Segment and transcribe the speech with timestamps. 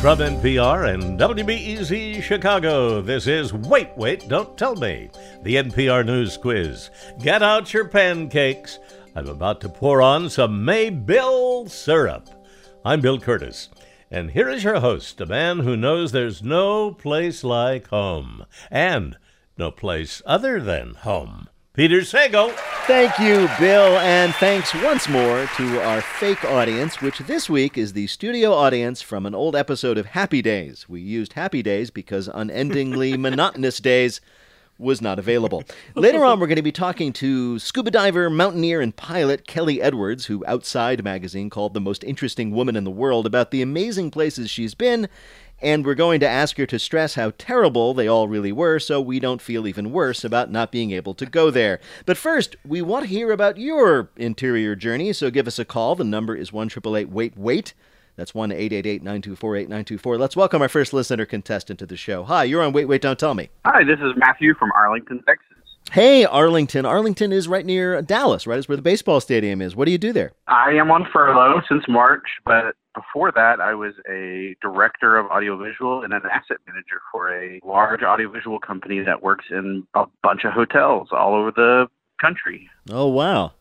[0.00, 5.10] From NPR and WBEZ Chicago, this is Wait, Wait, Don't Tell Me,
[5.42, 6.88] the NPR News Quiz.
[7.18, 8.78] Get out your pancakes.
[9.14, 12.30] I'm about to pour on some Maybill syrup.
[12.82, 13.68] I'm Bill Kurtis.
[14.10, 19.18] and here is your host, a man who knows there's no place like home, and
[19.58, 21.49] no place other than home.
[21.72, 22.50] Peter Sagal.
[22.88, 27.92] Thank you, Bill, and thanks once more to our fake audience, which this week is
[27.92, 30.88] the studio audience from an old episode of Happy Days.
[30.88, 34.20] We used Happy Days because unendingly monotonous days
[34.80, 35.62] was not available.
[35.94, 40.26] Later on, we're going to be talking to scuba diver, mountaineer, and pilot Kelly Edwards,
[40.26, 44.50] who Outside magazine called the most interesting woman in the world, about the amazing places
[44.50, 45.08] she's been
[45.60, 49.00] and we're going to ask her to stress how terrible they all really were so
[49.00, 51.80] we don't feel even worse about not being able to go there.
[52.06, 55.94] But first, we want to hear about your interior journey, so give us a call.
[55.94, 57.74] The number is 1 Wait Wait.
[58.16, 60.18] That's 1 888 924 8924.
[60.18, 62.24] Let's welcome our first listener contestant to the show.
[62.24, 63.48] Hi, you're on Wait Wait Don't Tell Me.
[63.64, 65.46] Hi, this is Matthew from Arlington, Texas.
[65.92, 66.86] Hey, Arlington.
[66.86, 68.58] Arlington is right near Dallas, right?
[68.58, 69.74] Is where the baseball stadium is.
[69.74, 70.32] What do you do there?
[70.46, 76.02] I am on furlough since March, but before that, I was a director of audiovisual
[76.02, 80.52] and an asset manager for a large audiovisual company that works in a bunch of
[80.52, 81.86] hotels all over the
[82.20, 82.68] country.
[82.90, 83.52] Oh, wow.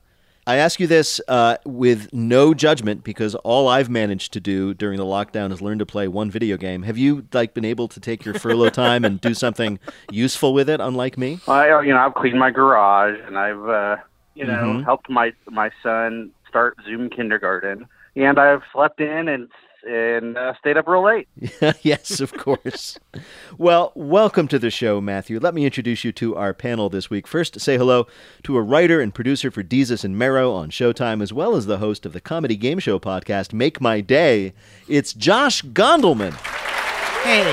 [0.47, 4.97] I ask you this uh, with no judgment because all I've managed to do during
[4.97, 6.81] the lockdown is learn to play one video game.
[6.83, 9.77] Have you like been able to take your furlough time and do something
[10.09, 10.80] useful with it?
[10.80, 13.97] Unlike me, I you know I've cleaned my garage and I've uh,
[14.33, 14.83] you know mm-hmm.
[14.83, 19.49] helped my my son start Zoom kindergarten and I've slept in and
[19.88, 21.27] and uh, stayed up real late.
[21.83, 22.99] yes, of course.
[23.57, 25.39] well, welcome to the show, Matthew.
[25.39, 27.27] Let me introduce you to our panel this week.
[27.27, 28.07] First, say hello
[28.43, 31.77] to a writer and producer for Desus and Mero on Showtime, as well as the
[31.77, 34.53] host of the comedy game show podcast Make My Day.
[34.87, 36.33] It's Josh Gondelman.
[37.23, 37.43] Hey,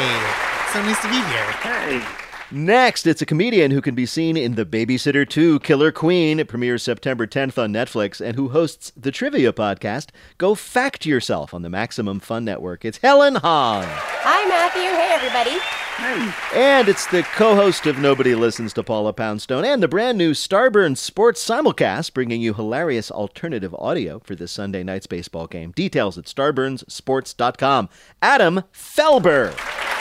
[0.72, 1.52] so nice to be here.
[1.62, 2.25] Hey.
[2.52, 6.38] Next, it's a comedian who can be seen in The Babysitter 2 Killer Queen.
[6.38, 11.52] It premieres September 10th on Netflix and who hosts the trivia podcast Go Fact Yourself
[11.52, 12.84] on the Maximum Fun Network.
[12.84, 13.84] It's Helen Hong.
[13.84, 14.82] Hi, Matthew.
[14.82, 15.58] Hey, everybody.
[15.96, 16.32] Hey.
[16.54, 20.32] And it's the co host of Nobody Listens to Paula Poundstone and the brand new
[20.32, 25.72] Starburn Sports simulcast, bringing you hilarious alternative audio for this Sunday night's baseball game.
[25.72, 27.88] Details at starburnsports.com.
[28.22, 29.52] Adam Felber.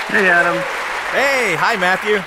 [0.09, 0.63] Hey, Adam.
[1.11, 2.19] Hey, hi, Matthew.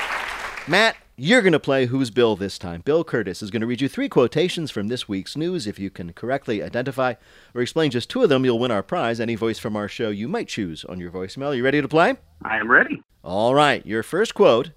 [0.70, 2.80] Matt, you're going to play Who's Bill this time.
[2.80, 5.66] Bill Kurtis is going to read you three quotations from this week's news.
[5.66, 7.14] If you can correctly identify
[7.54, 9.20] or explain just two of them, you'll win our prize.
[9.20, 11.56] Any voice from our show you might choose on your voicemail.
[11.56, 12.16] You ready to play?
[12.42, 13.02] I am ready.
[13.22, 13.84] All right.
[13.84, 14.70] Your first quote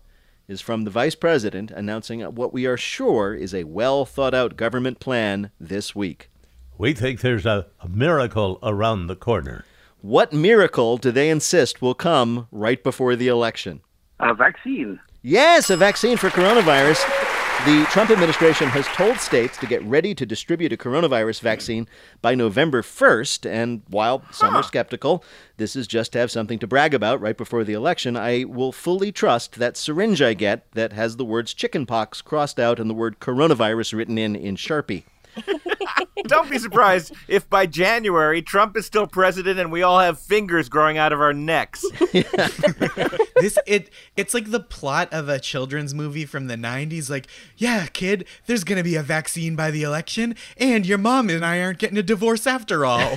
[0.48, 4.58] is from the Vice President announcing what we are sure is a well thought out
[4.58, 6.30] government plan this week.
[6.78, 9.64] We think there's a, a miracle around the corner.
[10.02, 13.82] What miracle do they insist will come right before the election?
[14.22, 15.00] A vaccine.
[15.24, 17.04] Yes, a vaccine for coronavirus.
[17.66, 21.88] The Trump administration has told states to get ready to distribute a coronavirus vaccine
[22.20, 23.48] by November 1st.
[23.48, 25.24] And while some are skeptical,
[25.58, 28.18] this is just to have something to brag about right before the election.
[28.18, 32.80] I will fully trust that syringe I get that has the words chickenpox crossed out
[32.80, 35.04] and the word coronavirus written in in Sharpie.
[36.24, 40.68] Don't be surprised if by January Trump is still president and we all have fingers
[40.70, 41.86] growing out of our necks.
[42.12, 47.88] this it it's like the plot of a children's movie from the 90s like, yeah,
[47.88, 51.62] kid, there's going to be a vaccine by the election and your mom and I
[51.62, 53.00] aren't getting a divorce after all.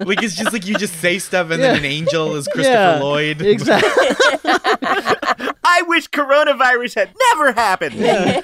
[0.00, 1.68] like it's just like you just say stuff and yeah.
[1.68, 3.42] then an angel is Christopher yeah, Lloyd.
[3.42, 4.16] Exactly.
[5.64, 7.94] I wish coronavirus had never happened.
[7.94, 8.40] Yeah.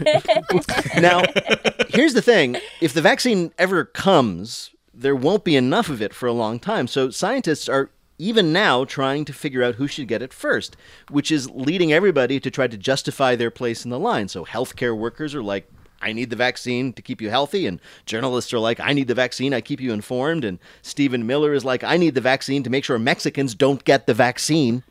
[1.00, 1.22] now,
[1.88, 6.26] here's the thing if the vaccine ever comes, there won't be enough of it for
[6.26, 6.86] a long time.
[6.86, 10.76] So scientists are even now trying to figure out who should get it first,
[11.08, 14.28] which is leading everybody to try to justify their place in the line.
[14.28, 15.70] So healthcare workers are like,
[16.00, 17.66] I need the vaccine to keep you healthy.
[17.66, 20.44] And journalists are like, I need the vaccine, I keep you informed.
[20.44, 24.06] And Stephen Miller is like, I need the vaccine to make sure Mexicans don't get
[24.06, 24.82] the vaccine.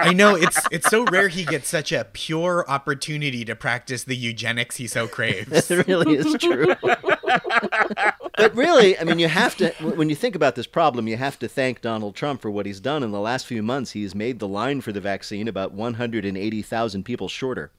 [0.00, 4.16] I know it's it's so rare he gets such a pure opportunity to practice the
[4.16, 5.70] eugenics he so craves.
[5.70, 6.74] it really is true.
[6.82, 11.38] but really, I mean, you have to when you think about this problem, you have
[11.40, 13.92] to thank Donald Trump for what he's done in the last few months.
[13.92, 17.70] He's made the line for the vaccine about 180,000 people shorter.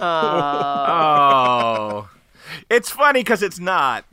[0.00, 2.08] oh.
[2.70, 4.04] It's funny because it's not.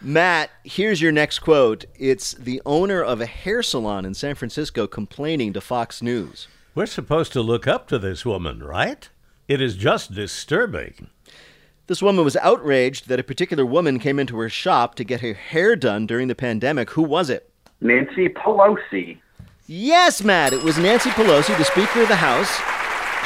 [0.00, 1.84] Matt, here's your next quote.
[1.98, 6.46] It's the owner of a hair salon in San Francisco complaining to Fox News.
[6.72, 9.08] We're supposed to look up to this woman, right?
[9.48, 11.08] It is just disturbing.
[11.88, 15.34] This woman was outraged that a particular woman came into her shop to get her
[15.34, 16.90] hair done during the pandemic.
[16.90, 17.50] Who was it?
[17.80, 19.18] Nancy Pelosi.
[19.66, 22.60] Yes, Matt, it was Nancy Pelosi, the Speaker of the House.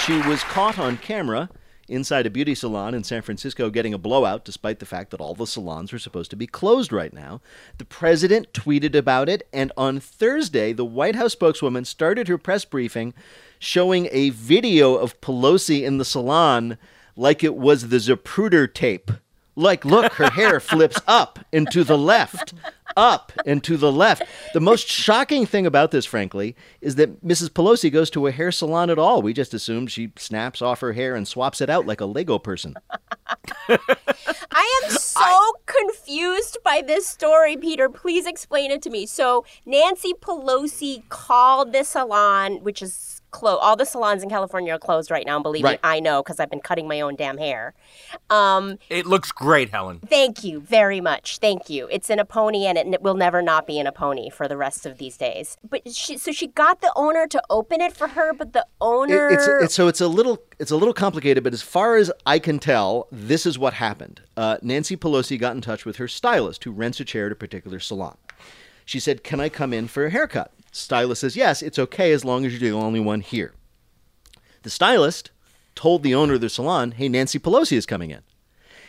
[0.07, 1.51] She was caught on camera
[1.93, 5.35] inside a beauty salon in San Francisco getting a blowout, despite the fact that all
[5.35, 7.41] the salons are supposed to be closed right now.
[7.79, 12.65] The president tweeted about it, and on Thursday, the White House spokeswoman started her press
[12.65, 13.15] briefing
[13.59, 16.79] showing a video of Pelosi in the salon
[17.17, 19.11] like it was the Zapruder tape.
[19.55, 22.55] Like, look, her hair flips up and to the left,
[22.97, 24.23] up and to the left.
[24.55, 27.51] The most shocking thing about this, frankly, is that Mrs.
[27.51, 29.23] Pelosi goes to a hair salon at all.
[29.23, 32.39] We just assume she snaps off her hair and swaps it out like a Lego
[32.39, 32.75] person.
[33.69, 37.89] I am so confused by this story, Peter.
[37.89, 39.07] Please explain it to me.
[39.07, 43.61] So, Nancy Pelosi called the salon, which is closed.
[43.63, 45.37] All the salons in California are closed right now.
[45.37, 45.83] And believe Right.
[45.83, 47.75] me, I know because I've been cutting my own damn hair.
[48.31, 50.01] Um, It looks great, Helen.
[50.09, 51.39] thank you very much.
[51.39, 51.89] Thank you.
[51.91, 54.47] It's in a pony, and it n- will never not be in a pony for
[54.47, 55.57] the rest of these days.
[55.69, 58.67] But she, so she got the owner to open it for her, but the It-
[58.81, 59.29] owner.
[59.31, 62.39] it's, it's so it's a little it's a little complicated, but as far as I
[62.39, 64.21] can tell, this is what happened.
[64.37, 67.35] Uh, Nancy Pelosi got in touch with her stylist, who rents a chair at a
[67.35, 68.17] particular salon.
[68.85, 72.25] She said, "Can I come in for a haircut?" Stylist says, "Yes, it's okay as
[72.25, 73.55] long as you're the only one here."
[74.63, 75.31] The stylist
[75.75, 78.23] told the owner of the salon, "Hey, Nancy Pelosi is coming in."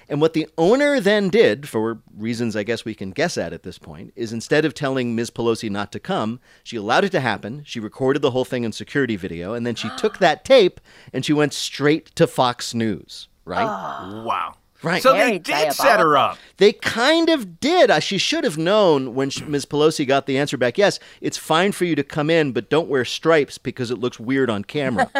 [0.09, 3.63] And what the owner then did, for reasons I guess we can guess at at
[3.63, 5.31] this point, is instead of telling Ms.
[5.31, 7.63] Pelosi not to come, she allowed it to happen.
[7.65, 10.81] She recorded the whole thing in security video, and then she took that tape
[11.13, 13.27] and she went straight to Fox News.
[13.45, 13.63] Right?
[14.23, 14.55] Wow.
[14.83, 15.01] Right.
[15.01, 16.37] So Very they did set her up.
[16.57, 17.89] They kind of did.
[17.89, 19.65] Uh, She should have known when she, Ms.
[19.65, 20.77] Pelosi got the answer back.
[20.77, 24.19] Yes, it's fine for you to come in, but don't wear stripes because it looks
[24.19, 25.09] weird on camera.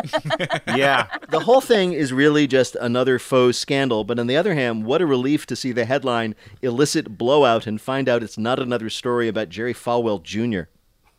[0.68, 1.08] Yeah.
[1.30, 4.04] the whole thing is really just another faux scandal.
[4.04, 7.80] But on the other hand, what a relief to see the headline illicit blowout and
[7.80, 10.64] find out it's not another story about Jerry Falwell Jr.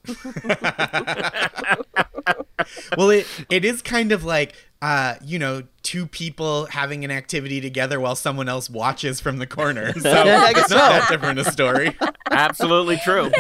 [2.97, 4.55] well, it it is kind of like
[4.85, 9.47] uh, you know, two people having an activity together while someone else watches from the
[9.47, 9.95] corner.
[10.05, 11.97] So I it's not that different a story.
[12.31, 13.31] Absolutely true.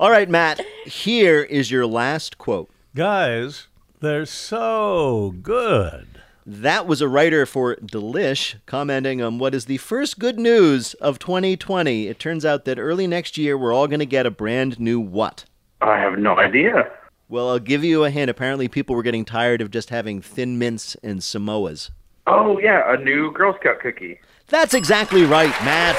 [0.00, 2.68] All right, Matt, here is your last quote.
[2.96, 3.68] Guys,
[4.00, 6.20] they're so good.
[6.44, 11.20] That was a writer for Delish commenting on what is the first good news of
[11.20, 12.08] 2020.
[12.08, 14.98] It turns out that early next year, we're all going to get a brand new
[14.98, 15.44] what?
[15.80, 16.90] I have no idea.
[17.28, 18.30] Well, I'll give you a hint.
[18.30, 21.90] Apparently, people were getting tired of just having thin mints and Samoas.
[22.26, 24.20] Oh yeah, a new Girl Scout cookie.
[24.48, 25.96] That's exactly right, Matt.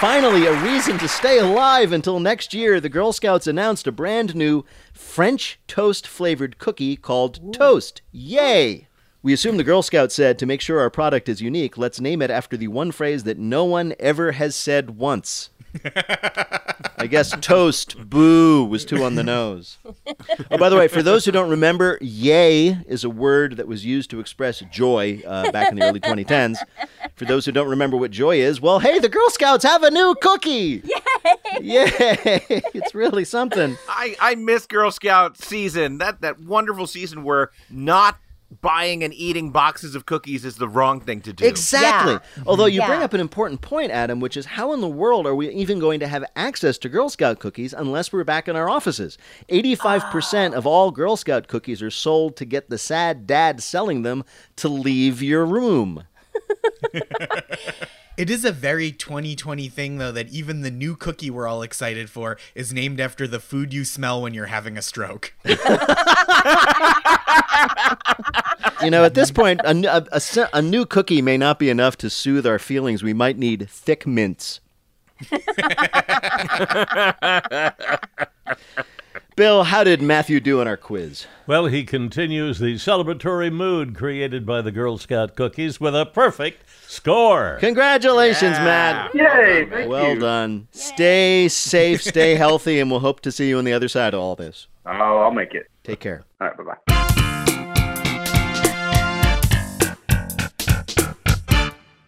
[0.00, 2.78] Finally, a reason to stay alive until next year.
[2.78, 8.02] The Girl Scouts announced a brand new French toast flavored cookie called Toast.
[8.12, 8.88] Yay!
[9.22, 12.20] We assume the Girl Scouts said to make sure our product is unique, let's name
[12.20, 15.48] it after the one phrase that no one ever has said once.
[16.96, 19.78] I guess toast, boo, was too on the nose.
[20.50, 23.84] Oh, by the way, for those who don't remember, yay is a word that was
[23.84, 26.58] used to express joy uh, back in the early 2010s.
[27.16, 29.90] For those who don't remember what joy is, well, hey, the Girl Scouts have a
[29.90, 30.82] new cookie!
[30.84, 31.60] Yay!
[31.60, 32.40] Yay!
[32.74, 33.76] It's really something.
[33.88, 35.98] I, I miss Girl Scout season.
[35.98, 38.18] That that wonderful season where not
[38.60, 41.44] buying and eating boxes of cookies is the wrong thing to do.
[41.44, 42.14] Exactly.
[42.14, 42.42] Yeah.
[42.46, 45.34] Although you bring up an important point, Adam, which is how in the world are
[45.34, 48.68] we even going to have access to Girl Scout cookies unless we're back in our
[48.68, 49.18] offices?
[49.48, 50.56] 85% ah.
[50.56, 54.24] of all Girl Scout cookies are sold to get the sad dad selling them
[54.56, 56.04] to leave your room.
[58.16, 62.08] It is a very 2020 thing, though, that even the new cookie we're all excited
[62.08, 65.34] for is named after the food you smell when you're having a stroke.
[68.82, 72.58] You know, at this point, a new cookie may not be enough to soothe our
[72.58, 73.02] feelings.
[73.02, 74.60] We might need thick mints.
[79.36, 81.26] Bill, how did Matthew do in our quiz?
[81.46, 86.62] Well, he continues the celebratory mood created by the Girl Scout cookies with a perfect
[86.86, 87.56] score.
[87.58, 89.12] Congratulations, Matt.
[89.14, 89.66] Yay!
[89.68, 90.20] Thank Well you.
[90.20, 90.68] done.
[90.70, 94.20] Stay safe, stay healthy, and we'll hope to see you on the other side of
[94.20, 94.68] all this.
[94.86, 95.70] Oh, I'll make it.
[95.82, 96.24] Take care.
[96.40, 96.94] All right, bye bye.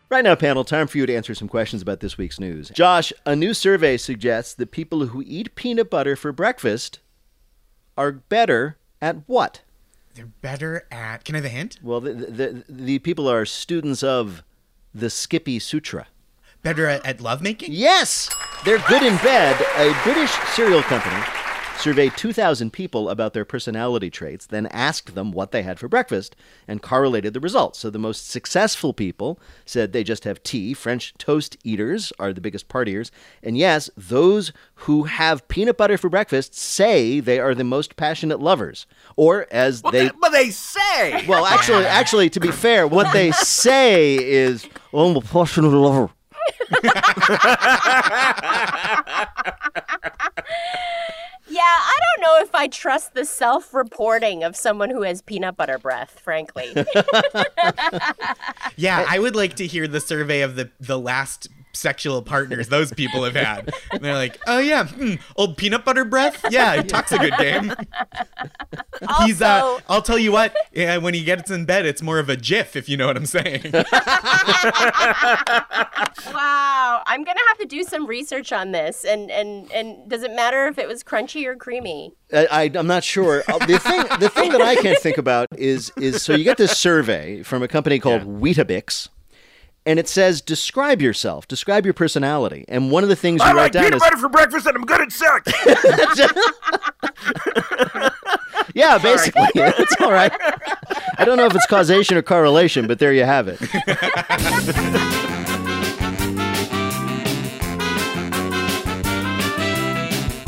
[0.08, 2.70] Right now, panel, time for you to answer some questions about this week's news.
[2.70, 7.00] Josh, a new survey suggests that people who eat peanut butter for breakfast
[7.98, 9.62] are better at what?
[10.14, 11.24] They're better at.
[11.24, 11.80] Can I have a hint?
[11.82, 14.44] Well, the, the, the people are students of
[14.94, 16.06] the Skippy Sutra.
[16.62, 17.72] Better at, at lovemaking?
[17.72, 18.30] Yes,
[18.64, 19.60] they're good in bed.
[19.76, 21.22] A British cereal company
[21.78, 26.36] surveyed 2,000 people about their personality traits, then asked them what they had for breakfast,
[26.66, 27.78] and correlated the results.
[27.78, 30.74] So the most successful people said they just have tea.
[30.74, 33.10] French toast eaters are the biggest partiers.
[33.42, 38.40] And yes, those who have peanut butter for breakfast say they are the most passionate
[38.40, 38.86] lovers.
[39.16, 40.10] Or as What they.
[40.20, 41.24] but they say.
[41.26, 46.10] Well, actually, actually, to be fair, what they say is, "Oh, I'm a passionate lover."
[51.48, 55.56] Yeah, I don't know if I trust the self reporting of someone who has peanut
[55.56, 56.72] butter breath, frankly.
[58.78, 62.92] Yeah, I would like to hear the survey of the the last sexual partners those
[62.92, 63.72] people have had.
[63.92, 66.44] And they're like, oh yeah, hmm, old peanut butter breath.
[66.50, 67.72] Yeah, he talks a good game.
[69.24, 70.54] He's uh, I'll tell you what.
[70.72, 73.16] Yeah, when he gets in bed, it's more of a GIF, if you know what
[73.16, 73.70] I'm saying.
[76.32, 77.02] wow.
[77.06, 79.04] I'm going to have to do some research on this.
[79.04, 82.14] And, and, and does it matter if it was crunchy or creamy?
[82.32, 83.42] I, I, I'm not sure.
[83.48, 86.56] Uh, The thing, the thing that I can't think about is, is so you get
[86.58, 89.08] this survey from a company called Weetabix,
[89.86, 93.52] and it says describe yourself, describe your personality, and one of the things you I
[93.52, 95.52] write like down peanut is butter for breakfast and I'm good at sex.
[98.74, 100.32] yeah, basically, it's all right.
[101.18, 103.60] I don't know if it's causation or correlation, but there you have it.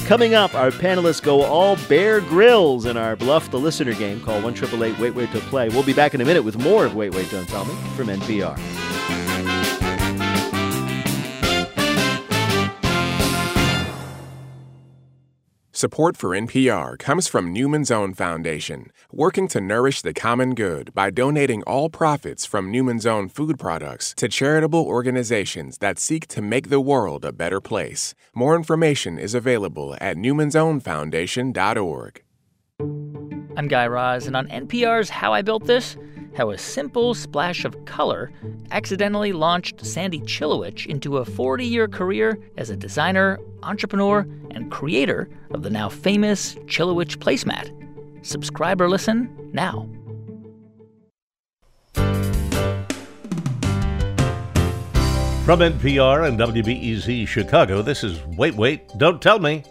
[0.08, 4.40] Coming up, our panelists go all Bear Grylls in our Bluff the Listener game Call
[4.40, 4.54] 1
[4.98, 5.68] Wait Wait to Play.
[5.68, 8.06] We'll be back in a minute with more of Wait Wait Don't Tell Me from
[8.06, 9.27] NPR.
[15.78, 21.10] Support for NPR comes from Newman's Own Foundation, working to nourish the common good by
[21.10, 26.68] donating all profits from Newman's Own food products to charitable organizations that seek to make
[26.68, 28.12] the world a better place.
[28.34, 32.22] More information is available at newmansownfoundation.org.
[33.56, 35.96] I'm Guy Raz, and on NPR's How I Built This,
[36.38, 38.30] how a simple splash of color
[38.70, 44.20] accidentally launched Sandy Chilewich into a 40 year career as a designer, entrepreneur,
[44.52, 47.74] and creator of the now famous Chilewich placemat.
[48.24, 49.88] Subscribe or listen now.
[55.44, 59.64] From NPR and WBEZ Chicago, this is Wait, Wait, Don't Tell Me,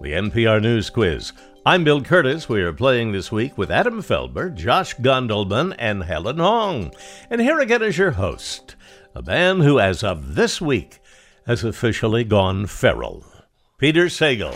[0.00, 1.32] the NPR News Quiz.
[1.66, 2.46] I'm Bill Kurtis.
[2.46, 6.92] We are playing this week with Adam Felber, Josh Gondelman, and Helen Hong.
[7.30, 8.76] And here again is your host,
[9.14, 10.98] a man who, as of this week,
[11.46, 13.24] has officially gone feral,
[13.78, 14.54] Peter Sagal.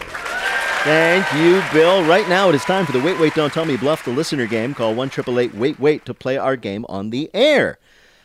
[0.85, 2.05] Thank you, Bill.
[2.05, 4.47] Right now, it is time for the Wait, Wait, Don't Tell Me Bluff the Listener
[4.47, 4.75] game.
[4.75, 5.11] Call 1
[5.55, 7.79] Wait, Wait to play our game on the air.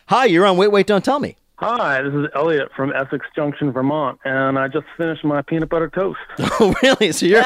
[0.08, 1.36] Hi, you're on Wait, Wait, Don't Tell Me.
[1.58, 5.88] Hi, this is Elliot from Essex Junction, Vermont, and I just finished my peanut butter
[5.88, 6.18] toast.
[6.60, 7.12] Oh, really?
[7.12, 7.44] So you're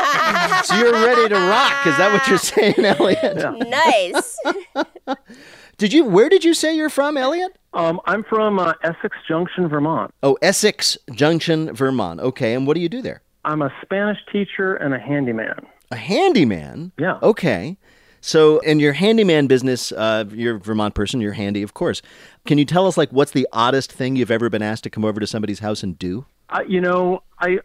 [0.64, 1.86] so you're ready to rock?
[1.86, 3.36] Is that what you're saying, Elliot?
[3.68, 4.38] nice.
[5.78, 6.04] Did you?
[6.06, 7.56] Where did you say you're from, Elliot?
[7.72, 10.12] Um, I'm from uh, Essex Junction, Vermont.
[10.24, 12.18] Oh, Essex Junction, Vermont.
[12.20, 13.22] Okay, and what do you do there?
[13.44, 15.64] I'm a Spanish teacher and a handyman.
[15.92, 16.90] A handyman.
[16.98, 17.18] Yeah.
[17.22, 17.76] Okay.
[18.20, 21.20] So, in your handyman business, uh, you're a Vermont person.
[21.20, 22.02] You're handy, of course.
[22.46, 25.04] Can you tell us, like, what's the oddest thing you've ever been asked to come
[25.04, 26.26] over to somebody's house and do?
[26.50, 27.58] Uh, you know, I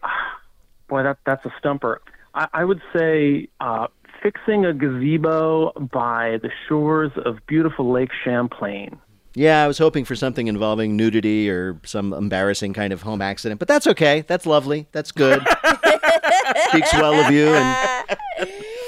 [0.88, 2.00] boy, that that's a stumper.
[2.34, 3.88] I, I would say uh,
[4.22, 8.98] fixing a gazebo by the shores of beautiful Lake Champlain.
[9.36, 13.58] Yeah, I was hoping for something involving nudity or some embarrassing kind of home accident,
[13.58, 14.22] but that's okay.
[14.28, 14.86] That's lovely.
[14.92, 15.42] That's good.
[16.68, 17.48] Speaks well of you.
[17.48, 18.18] And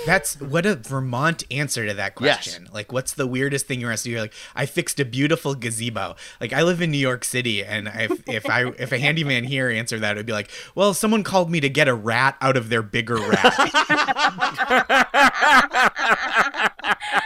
[0.07, 2.37] That's what a Vermont answer to that Yes.
[2.45, 2.69] question.
[2.73, 4.13] Like, what's the weirdest thing you're asked to do?
[4.13, 6.15] You're like, I fixed a beautiful gazebo.
[6.41, 9.69] Like, I live in New York City, and if if I if a handyman here
[9.69, 12.57] answered that, it would be like, well, someone called me to get a rat out
[12.57, 13.55] of their bigger rat.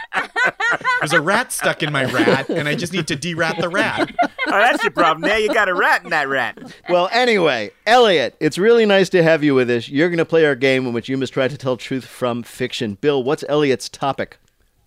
[1.01, 4.13] There's a rat stuck in my rat, and I just need to de-rat the rat.
[4.21, 5.27] oh, that's your problem.
[5.27, 6.59] Now you got a rat in that rat.
[6.89, 9.89] well, anyway, Elliot, it's really nice to have you with us.
[9.89, 12.43] You're going to play our game in which you must try to tell truth from
[12.43, 12.99] fiction.
[13.01, 14.37] Bill, what's Elliot's topic?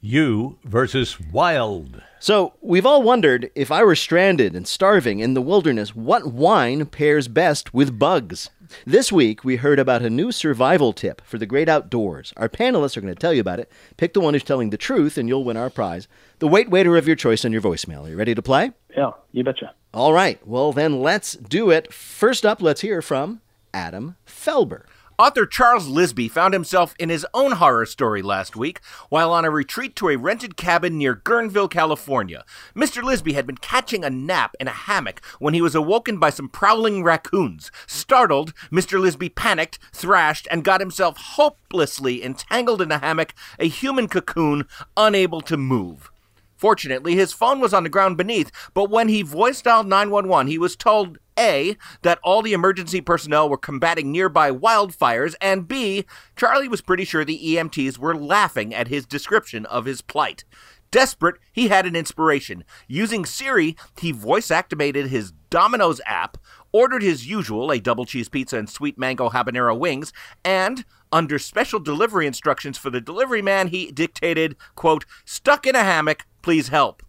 [0.01, 2.01] You versus Wild.
[2.25, 6.87] So, we've all wondered if I were stranded and starving in the wilderness, what wine
[6.87, 8.49] pairs best with bugs?
[8.87, 12.33] This week, we heard about a new survival tip for the great outdoors.
[12.39, 13.71] Our panelists are going to tell you about it.
[13.99, 16.09] Pick the one who's telling the truth, and you'll win our prize.
[16.39, 18.07] The wait waiter of your choice on your voicemail.
[18.07, 18.73] Are you ready to play?
[18.97, 19.75] Yeah, you betcha.
[19.93, 20.41] All right.
[20.47, 21.93] Well, then let's do it.
[21.93, 23.43] First up, let's hear from
[23.75, 24.85] Adam Felber.
[25.17, 28.81] Author Charles Lisby found himself in his own horror story last week
[29.11, 32.45] while on a retreat to a rented cabin near Guerneville, California.
[32.75, 33.01] Mr.
[33.01, 36.49] Lisby had been catching a nap in a hammock when he was awoken by some
[36.49, 37.71] prowling raccoons.
[37.87, 39.01] Startled, Mr.
[39.01, 44.67] Lisby panicked, thrashed, and got himself hopelessly entangled in a hammock, a human cocoon,
[44.97, 46.11] unable to move.
[46.57, 50.59] Fortunately, his phone was on the ground beneath, but when he voice dialed 911, he
[50.59, 56.05] was told A, that all the emergency personnel were combating nearby wildfires, and B,
[56.37, 60.45] Charlie was pretty sure the EMTs were laughing at his description of his plight.
[60.91, 62.63] Desperate, he had an inspiration.
[62.87, 66.39] Using Siri, he voice activated his Domino's app,
[66.71, 70.13] ordered his usual, a double cheese pizza and sweet mango habanero wings,
[70.45, 75.85] and, under special delivery instructions for the delivery man, he dictated, quote, stuck in a
[75.85, 77.05] hammock, please help.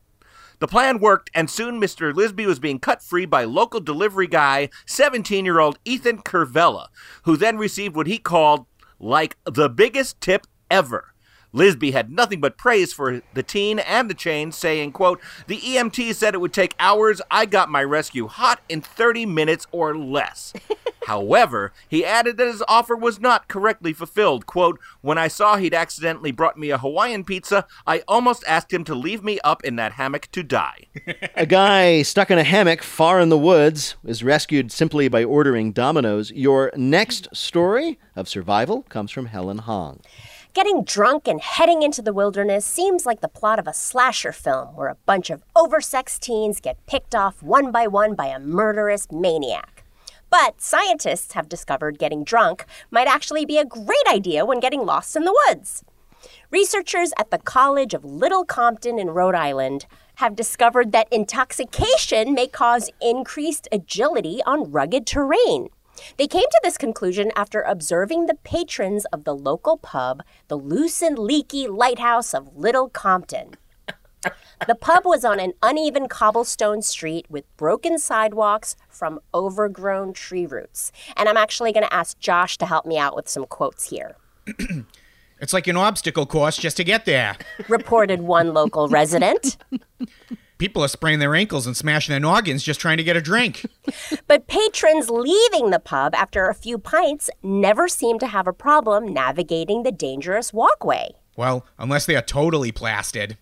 [0.59, 2.13] The plan worked, and soon Mr.
[2.13, 6.87] Lisby was being cut free by local delivery guy, 17 year old Ethan Curvella,
[7.23, 8.67] who then received what he called,
[8.99, 11.15] like, the biggest tip ever.
[11.51, 16.13] Lisby had nothing but praise for the teen and the chain, saying, quote, The EMT
[16.13, 17.21] said it would take hours.
[17.31, 20.53] I got my rescue hot in 30 minutes or less.
[21.05, 24.47] However, he added that his offer was not correctly fulfilled.
[24.47, 28.83] Quote, When I saw he'd accidentally brought me a Hawaiian pizza, I almost asked him
[28.85, 30.87] to leave me up in that hammock to die.
[31.35, 35.71] A guy stuck in a hammock far in the woods is rescued simply by ordering
[35.71, 36.31] Domino's.
[36.31, 39.99] Your next story of survival comes from Helen Hong.
[40.55, 44.75] Getting drunk and heading into the wilderness seems like the plot of a slasher film
[44.75, 49.05] where a bunch of oversexed teens get picked off one by one by a murderous
[49.11, 49.74] maniac.
[50.29, 55.15] But scientists have discovered getting drunk might actually be a great idea when getting lost
[55.15, 55.83] in the woods.
[56.51, 62.47] Researchers at the College of Little Compton in Rhode Island have discovered that intoxication may
[62.47, 65.69] cause increased agility on rugged terrain.
[66.17, 71.01] They came to this conclusion after observing the patrons of the local pub, the Loose
[71.01, 73.55] and Leaky Lighthouse of Little Compton.
[74.67, 80.91] The pub was on an uneven cobblestone street with broken sidewalks from overgrown tree roots.
[81.15, 84.15] And I'm actually going to ask Josh to help me out with some quotes here.
[85.41, 87.35] It's like an obstacle course just to get there.
[87.67, 89.57] Reported one local resident.
[90.57, 93.65] People are spraining their ankles and smashing their noggins just trying to get a drink.
[94.27, 99.13] But patrons leaving the pub after a few pints never seem to have a problem
[99.13, 101.15] navigating the dangerous walkway.
[101.35, 103.37] Well, unless they are totally blasted.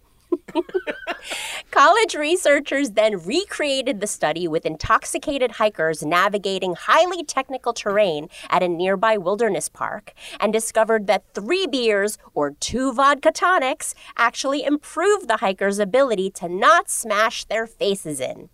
[1.72, 8.67] College researchers then recreated the study with intoxicated hikers navigating highly technical terrain at a
[8.67, 15.38] nearby wilderness park and discovered that three beers or two vodka tonics actually improved the
[15.38, 18.50] hikers' ability to not smash their faces in.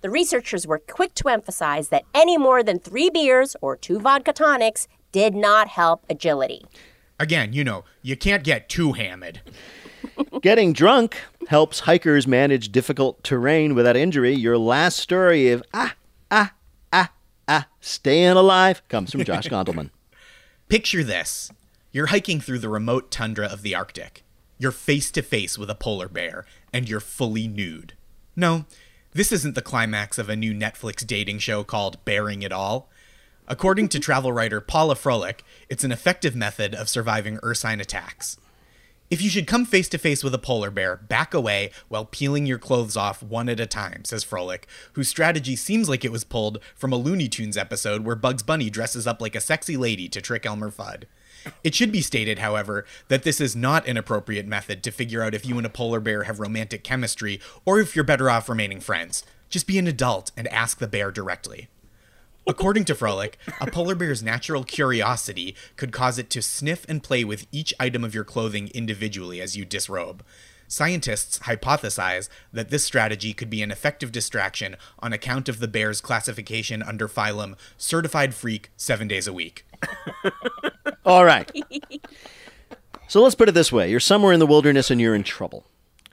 [0.00, 4.32] The researchers were quick to emphasize that any more than three beers or two vodka
[4.32, 6.64] tonics did not help agility.
[7.18, 9.40] Again, you know, you can't get too hammered.
[10.42, 11.16] Getting drunk
[11.48, 14.34] helps hikers manage difficult terrain without injury.
[14.34, 15.94] Your last story of ah,
[16.30, 16.52] ah,
[16.92, 17.12] ah,
[17.48, 19.90] ah, staying alive comes from Josh Gondelman.
[20.68, 21.50] Picture this
[21.92, 24.22] you're hiking through the remote tundra of the Arctic.
[24.58, 27.94] You're face to face with a polar bear, and you're fully nude.
[28.36, 28.66] No,
[29.12, 32.88] this isn't the climax of a new Netflix dating show called Bearing It All.
[33.48, 38.36] According to travel writer Paula Froelich, it's an effective method of surviving ursine attacks.
[39.10, 42.46] If you should come face to face with a polar bear, back away while peeling
[42.46, 46.22] your clothes off one at a time, says Froelich, whose strategy seems like it was
[46.22, 50.08] pulled from a Looney Tunes episode where Bugs Bunny dresses up like a sexy lady
[50.08, 51.04] to trick Elmer Fudd.
[51.64, 55.34] It should be stated, however, that this is not an appropriate method to figure out
[55.34, 58.78] if you and a polar bear have romantic chemistry or if you're better off remaining
[58.78, 59.24] friends.
[59.48, 61.66] Just be an adult and ask the bear directly.
[62.50, 67.22] According to Froelich, a polar bear's natural curiosity could cause it to sniff and play
[67.22, 70.24] with each item of your clothing individually as you disrobe.
[70.66, 76.00] Scientists hypothesize that this strategy could be an effective distraction on account of the bear's
[76.00, 79.64] classification under phylum Certified Freak seven days a week.
[81.06, 81.48] All right.
[83.06, 85.69] So let's put it this way you're somewhere in the wilderness and you're in trouble.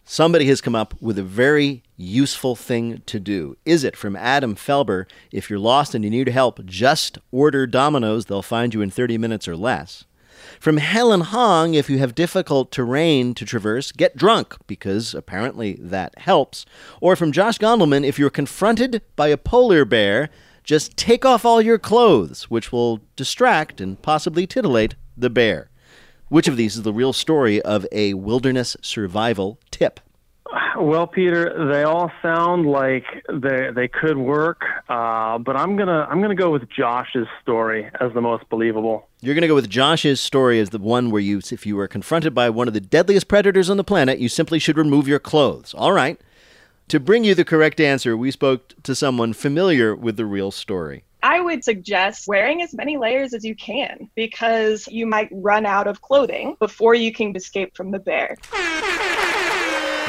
[0.10, 3.58] Somebody has come up with a very useful thing to do.
[3.65, 5.06] Is it from Adam Felber?
[5.34, 8.26] If you're lost and you need help, just order Domino's.
[8.26, 10.06] They'll find you in 30 minutes or less.
[10.62, 16.17] From Helen Hong, if you have difficult terrain to traverse, get drunk, because apparently that
[16.20, 16.65] helps.
[17.02, 20.30] Or from Josh Gondelman, if you're confronted by a polar bear,
[20.63, 25.70] just take off all your clothes, which will distract and possibly titillate the bear.
[26.30, 30.00] Which of these is the real story of a wilderness survival tip?
[30.80, 36.22] Well, Peter, they all sound like they they could work, uh, but I'm gonna I'm
[36.22, 39.08] gonna go with Josh's story as the most believable.
[39.20, 41.88] You're going to go with Josh's story as the one where you, if you were
[41.88, 45.18] confronted by one of the deadliest predators on the planet, you simply should remove your
[45.18, 45.74] clothes.
[45.74, 46.22] All right.
[46.90, 51.04] To bring you the correct answer, we spoke to someone familiar with the real story.
[51.23, 55.88] I would suggest wearing as many layers as you can because you might run out
[55.88, 58.38] of clothing before you can escape from the bear.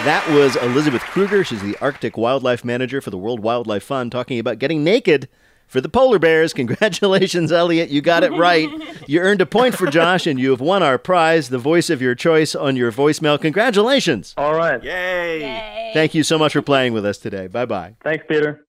[0.04, 1.42] That was Elizabeth Kruger.
[1.42, 5.28] She's the Arctic Wildlife Manager for the World Wildlife Fund, talking about getting naked
[5.66, 6.52] for the polar bears.
[6.54, 7.90] Congratulations, Elliot.
[7.90, 8.68] You got it right.
[9.08, 12.02] You earned a point for Josh, and you have won our prize, the voice of
[12.02, 13.40] your choice, on your voicemail.
[13.40, 14.34] Congratulations.
[14.36, 14.84] All right.
[14.84, 15.92] Yay!
[15.94, 17.46] Thank you so much for playing with us today.
[17.46, 17.94] Bye bye.
[18.04, 18.66] Thanks, Peter.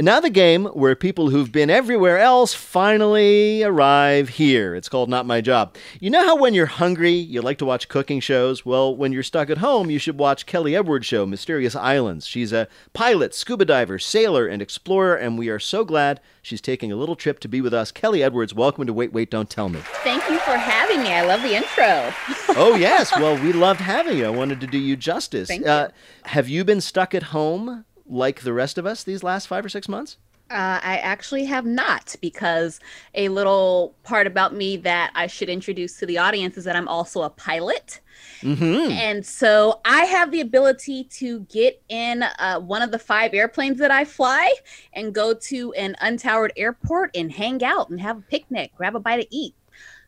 [0.00, 4.74] The game where people who've been everywhere else finally arrive here.
[4.74, 5.76] It's called Not My Job.
[5.98, 8.64] You know how when you're hungry, you like to watch cooking shows?
[8.64, 12.26] Well, when you're stuck at home, you should watch Kelly Edwards' show, Mysterious Islands.
[12.26, 16.92] She's a pilot, scuba diver, sailor, and explorer, and we are so glad she's taking
[16.92, 17.90] a little trip to be with us.
[17.90, 19.80] Kelly Edwards, welcome to Wait, Wait, Don't Tell Me.
[20.04, 21.12] Thank you for having me.
[21.12, 22.12] I love the intro.
[22.56, 23.10] oh, yes.
[23.16, 24.26] Well, we loved having you.
[24.26, 25.48] I wanted to do you justice.
[25.48, 25.88] Thank uh,
[26.24, 29.68] have you been stuck at home like the rest of us these last five or
[29.68, 30.18] six months?
[30.50, 32.80] Uh, I actually have not, because
[33.14, 36.88] a little part about me that I should introduce to the audience is that I'm
[36.88, 38.00] also a pilot.
[38.42, 38.90] Mm-hmm.
[38.90, 43.78] And so I have the ability to get in uh, one of the five airplanes
[43.78, 44.52] that I fly
[44.92, 49.00] and go to an untowered airport and hang out and have a picnic, grab a
[49.00, 49.54] bite to eat.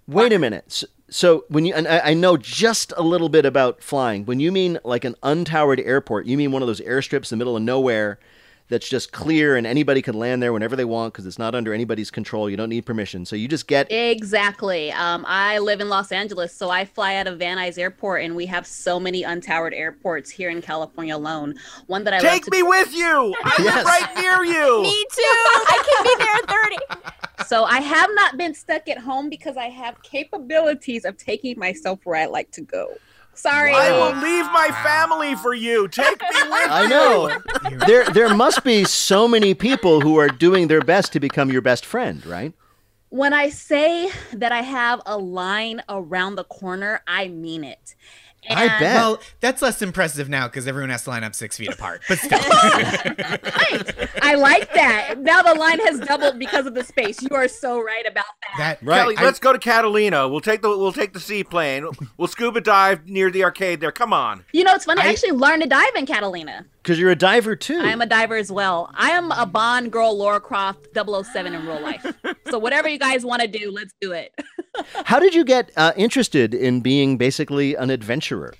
[0.06, 0.72] Wait a minute.
[0.72, 4.24] So, so when you and I, I know just a little bit about flying.
[4.24, 7.44] When you mean like an untowered airport, you mean one of those airstrips in the
[7.44, 8.18] middle of nowhere
[8.72, 11.74] that's just clear and anybody can land there whenever they want because it's not under
[11.74, 12.48] anybody's control.
[12.48, 13.26] You don't need permission.
[13.26, 14.90] So you just get Exactly.
[14.92, 18.34] Um, I live in Los Angeles, so I fly out of Van Nuys Airport, and
[18.34, 21.54] we have so many untowered airports here in California alone.
[21.86, 23.34] One that I love Take to me with you.
[23.44, 23.84] I live Yes.
[23.84, 24.82] right near you.
[24.82, 25.22] Me too.
[25.22, 26.34] I can be there
[26.96, 27.06] at
[27.38, 27.46] 30.
[27.46, 32.00] So I have not been stuck at home because I have capabilities of taking myself
[32.04, 32.94] where I like to go.
[33.34, 33.72] Sorry.
[33.72, 35.88] I will leave my family for you.
[35.88, 36.48] Take me with you.
[36.50, 37.38] I know.
[37.86, 41.62] there there must be so many people who are doing their best to become your
[41.62, 42.52] best friend, right?
[43.08, 47.94] When I say that I have a line around the corner, I mean it.
[48.50, 48.80] I bet.
[48.96, 52.02] Well, that's less impressive now because everyone has to line up six feet apart.
[52.08, 54.08] But still, Right.
[54.22, 55.18] I like that.
[55.18, 57.22] Now the line has doubled because of the space.
[57.22, 58.24] You are so right about
[58.56, 58.58] that.
[58.80, 58.98] that Right.
[59.02, 60.28] Kelly, I- let's go to Catalina.
[60.28, 61.86] We'll take the we'll take the seaplane.
[62.16, 63.92] We'll scuba dive near the arcade there.
[63.92, 64.44] Come on.
[64.52, 65.02] You know, it's funny.
[65.02, 66.66] I, I- actually learned to dive in Catalina.
[66.82, 67.78] Because you're a diver too.
[67.78, 68.90] I am a diver as well.
[68.94, 72.04] I am a Bond girl, Lara Croft, 007 in real life.
[72.50, 74.34] so whatever you guys want to do, let's do it.
[75.04, 78.54] How did you get uh, interested in being basically an adventurer?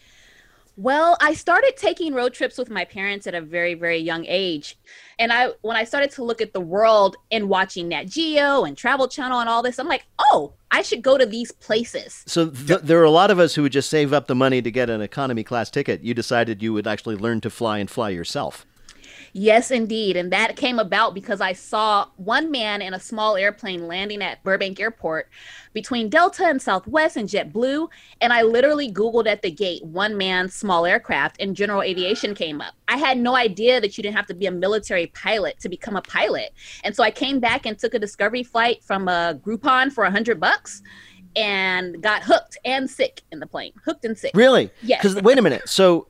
[0.76, 4.78] Well, I started taking road trips with my parents at a very, very young age.
[5.18, 8.76] And I when I started to look at the world and watching Nat Geo and
[8.76, 12.24] Travel Channel and all this, I'm like, oh, I should go to these places.
[12.26, 14.62] So th- there are a lot of us who would just save up the money
[14.62, 16.02] to get an economy class ticket.
[16.02, 18.64] You decided you would actually learn to fly and fly yourself.
[19.34, 20.16] Yes, indeed.
[20.16, 24.42] And that came about because I saw one man in a small airplane landing at
[24.44, 25.30] Burbank Airport
[25.72, 27.88] between Delta and Southwest and JetBlue.
[28.20, 32.60] And I literally Googled at the gate one man small aircraft and general aviation came
[32.60, 32.74] up.
[32.88, 35.96] I had no idea that you didn't have to be a military pilot to become
[35.96, 36.52] a pilot.
[36.84, 40.10] And so I came back and took a discovery flight from a Groupon for a
[40.10, 40.82] hundred bucks
[41.36, 43.72] and got hooked and sick in the plane.
[43.84, 44.32] Hooked and sick.
[44.34, 44.70] Really?
[44.82, 45.02] Yes.
[45.02, 45.68] Because wait a minute.
[45.68, 46.06] So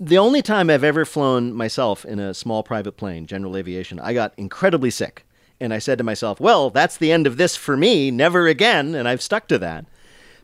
[0.00, 4.14] the only time I've ever flown myself in a small private plane, general aviation, I
[4.14, 5.26] got incredibly sick.
[5.60, 8.94] And I said to myself, well, that's the end of this for me, never again.
[8.94, 9.84] And I've stuck to that.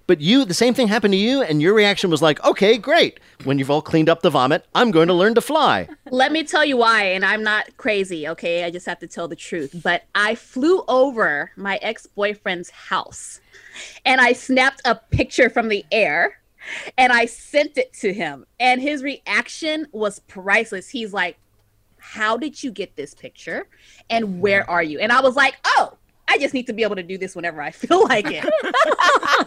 [0.07, 3.19] But you, the same thing happened to you, and your reaction was like, okay, great.
[3.43, 5.89] When you've all cleaned up the vomit, I'm going to learn to fly.
[6.11, 8.63] Let me tell you why, and I'm not crazy, okay?
[8.63, 9.81] I just have to tell the truth.
[9.83, 13.41] But I flew over my ex boyfriend's house
[14.05, 16.39] and I snapped a picture from the air
[16.99, 18.47] and I sent it to him.
[18.61, 20.89] And his reaction was priceless.
[20.89, 21.39] He's like,
[21.99, 23.69] How did you get this picture?
[24.11, 24.71] And where mm-hmm.
[24.71, 24.99] are you?
[24.99, 25.96] And I was like, Oh,
[26.29, 28.45] I just need to be able to do this whenever I feel like it.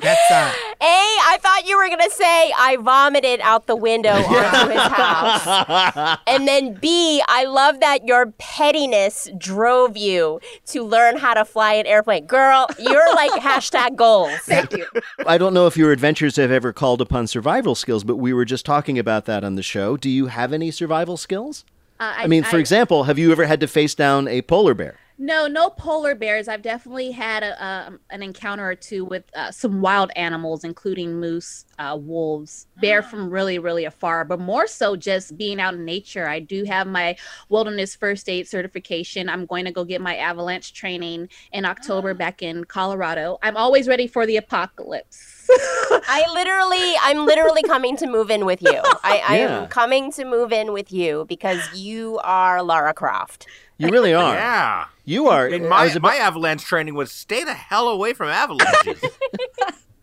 [0.02, 4.14] that's uh, A, I thought you were going to say I vomited out the window
[4.14, 6.20] onto his house.
[6.26, 11.74] And then B, I love that your pettiness drove you to learn how to fly
[11.74, 12.26] an airplane.
[12.26, 14.38] Girl, you're like hashtag goals.
[14.44, 14.86] Thank you.
[15.26, 18.46] I don't know if your adventures have ever called upon survival skills, but we were
[18.46, 19.98] just talking about that on the show.
[19.98, 21.66] Do you have any survival skills?
[22.00, 24.96] Uh, I mean, for example, have you ever had to face down a polar bear?
[25.22, 26.48] No, no polar bears.
[26.48, 31.20] I've definitely had a, um, an encounter or two with uh, some wild animals, including
[31.20, 31.66] moose.
[31.80, 36.28] uh, wolves, bear from really, really afar, but more so just being out in nature.
[36.28, 37.16] I do have my
[37.48, 39.30] wilderness first aid certification.
[39.30, 43.40] I'm going to go get my avalanche training in October back in Colorado.
[43.42, 45.39] I'm always ready for the apocalypse.
[45.52, 48.82] I literally, I'm literally coming to move in with you.
[49.04, 49.62] I, I Yeah.
[49.64, 53.48] am coming to move in with you because you are Lara Croft.
[53.78, 54.34] You really are.
[54.34, 54.86] Yeah.
[55.06, 55.48] You are.
[55.48, 59.02] And I my, about- my avalanche training was stay the hell away from avalanches.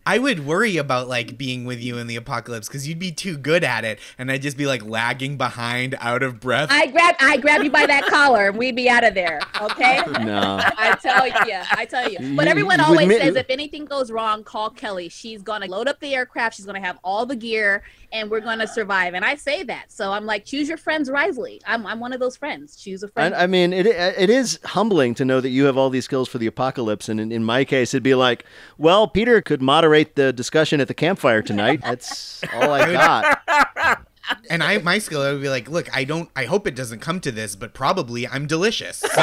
[0.07, 3.37] I would worry about like being with you in the apocalypse because you'd be too
[3.37, 6.69] good at it, and I'd just be like lagging behind, out of breath.
[6.71, 9.41] I grab, I grab you by that collar, and we'd be out of there.
[9.61, 10.01] Okay.
[10.23, 10.59] no.
[10.61, 11.33] I tell you,
[11.71, 12.17] I tell you.
[12.37, 15.09] But You- everyone you always admit- says if anything goes wrong, call Kelly.
[15.09, 16.55] She's gonna load up the aircraft.
[16.55, 19.13] She's gonna have all the gear, and we're gonna survive.
[19.13, 21.61] And I say that, so I'm like, choose your friends wisely.
[21.67, 22.77] I'm, I'm one of those friends.
[22.77, 23.35] Choose a friend.
[23.35, 26.29] I, I mean, it it is humbling to know that you have all these skills
[26.29, 28.45] for the apocalypse, and in, in my case, it'd be like,
[28.77, 31.81] well, Peter could moderate the discussion at the campfire tonight.
[31.81, 34.05] That's all I got.
[34.49, 36.99] and I, my skill, I would be like, look, I don't, I hope it doesn't
[36.99, 38.97] come to this, but probably I'm delicious.
[38.97, 39.07] So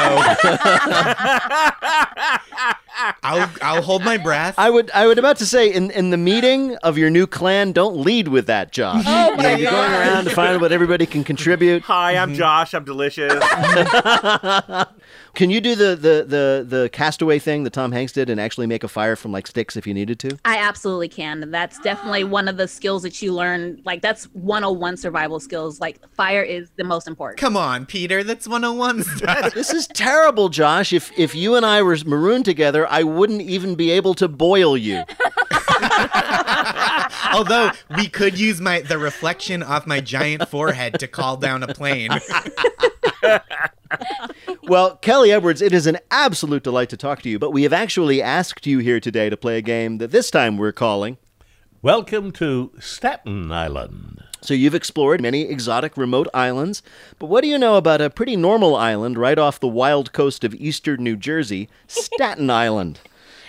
[3.23, 4.55] I'll, I'll hold my breath.
[4.57, 7.71] I would I would about to say in, in the meeting of your new clan,
[7.71, 9.03] don't lead with that, Josh.
[9.07, 11.83] Oh you know, my you're going around to find what everybody can contribute.
[11.83, 12.37] Hi, I'm mm-hmm.
[12.37, 12.73] Josh.
[12.73, 13.33] I'm delicious.
[15.35, 18.67] Can you do the, the, the, the castaway thing that Tom Hanks did and actually
[18.67, 20.37] make a fire from like sticks if you needed to?
[20.45, 21.51] I absolutely can.
[21.51, 23.81] That's definitely one of the skills that you learn.
[23.83, 25.81] Like that's 101 survival skills.
[25.81, 27.39] Like fire is the most important.
[27.39, 29.53] Come on, Peter, that's 101 stuff.
[29.53, 30.93] This is terrible, Josh.
[30.93, 34.77] If if you and I were marooned together, I wouldn't even be able to boil
[34.77, 35.03] you.
[37.33, 41.73] Although we could use my the reflection off my giant forehead to call down a
[41.73, 42.11] plane.
[44.67, 47.71] Well, Kelly Edwards, it is an absolute delight to talk to you, but we have
[47.71, 51.17] actually asked you here today to play a game that this time we're calling.
[51.83, 54.23] Welcome to Staten Island.
[54.45, 56.83] So you've explored many exotic remote islands,
[57.17, 60.43] but what do you know about a pretty normal island right off the wild coast
[60.43, 62.99] of eastern New Jersey, Staten Island?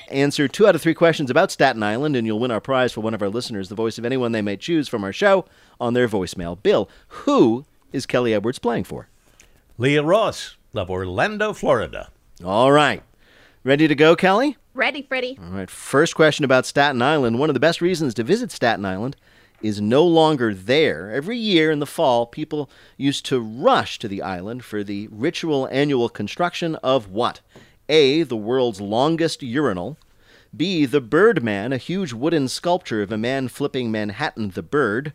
[0.09, 3.03] Answer two out of three questions about Staten Island, and you'll win our prize for
[3.03, 5.45] one of our listeners, the voice of anyone they may choose from our show
[5.79, 6.63] on their voicemail.
[6.63, 9.09] Bill, who is Kelly Edwards playing for?
[9.77, 12.09] Leah Ross of Orlando, Florida.
[12.43, 13.03] All right.
[13.65, 14.57] Ready to go, Kelly?
[14.73, 15.39] Ready, Freddie?
[15.43, 15.69] All right.
[15.69, 17.39] First question about Staten Island.
[17.39, 19.17] One of the best reasons to visit Staten Island
[19.63, 21.11] is no longer there.
[21.11, 25.69] Every year in the fall, people used to rush to the island for the ritual
[25.71, 27.41] annual construction of what?
[27.89, 29.97] A, the world's longest urinal.
[30.57, 35.13] B, the Birdman, a huge wooden sculpture of a man flipping Manhattan the Bird.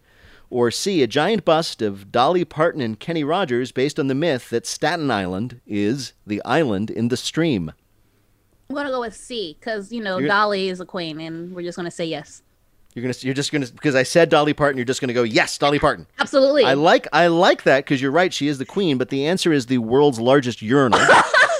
[0.49, 4.49] Or C, a giant bust of Dolly Parton and Kenny Rogers based on the myth
[4.49, 7.71] that Staten Island is the island in the stream.
[8.69, 11.61] I'm gonna go with C because you know You're- Dolly is a queen, and we're
[11.63, 12.41] just gonna say yes.
[12.93, 15.57] You're gonna, you're just gonna, because I said Dolly Parton, you're just gonna go, yes,
[15.57, 16.07] Dolly Parton.
[16.19, 16.65] Absolutely.
[16.65, 18.97] I like, I like that because you're right, she is the queen.
[18.97, 20.99] But the answer is the world's largest urinal.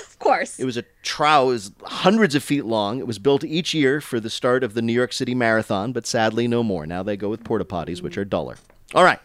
[0.10, 0.60] of course.
[0.60, 3.00] it was a trough, it was hundreds of feet long.
[3.00, 6.06] It was built each year for the start of the New York City Marathon, but
[6.06, 6.86] sadly no more.
[6.86, 8.58] Now they go with porta potties, which are duller.
[8.94, 9.20] All right.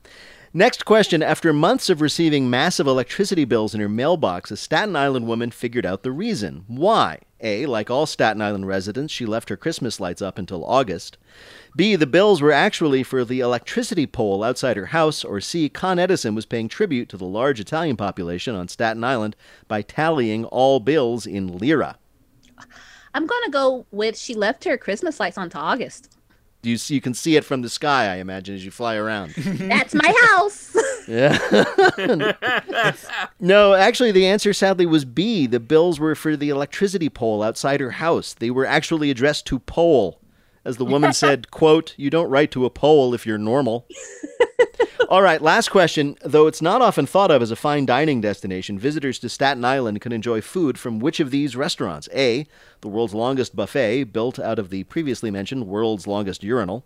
[0.56, 1.22] Next question.
[1.22, 5.84] After months of receiving massive electricity bills in her mailbox, a Staten Island woman figured
[5.84, 6.64] out the reason.
[6.66, 7.18] Why?
[7.42, 7.66] A.
[7.66, 11.18] Like all Staten Island residents, she left her Christmas lights up until August.
[11.76, 11.94] B.
[11.94, 15.24] The bills were actually for the electricity pole outside her house.
[15.24, 15.68] Or C.
[15.68, 19.36] Con Edison was paying tribute to the large Italian population on Staten Island
[19.68, 21.98] by tallying all bills in lira.
[23.12, 26.15] I'm gonna go with she left her Christmas lights on to August.
[26.66, 29.30] You, see, you can see it from the sky, I imagine, as you fly around.
[29.36, 30.76] That's my house.
[31.08, 31.38] Yeah.
[33.38, 35.46] no, actually, the answer sadly was B.
[35.46, 38.34] The bills were for the electricity pole outside her house.
[38.34, 40.20] They were actually addressed to pole.
[40.64, 43.86] As the woman said, quote, you don't write to a pole if you're normal.
[45.08, 46.16] All right, last question.
[46.24, 50.00] Though it's not often thought of as a fine dining destination, visitors to Staten Island
[50.00, 52.08] can enjoy food from which of these restaurants?
[52.12, 52.44] A,
[52.80, 56.84] the world's longest buffet, built out of the previously mentioned world's longest urinal.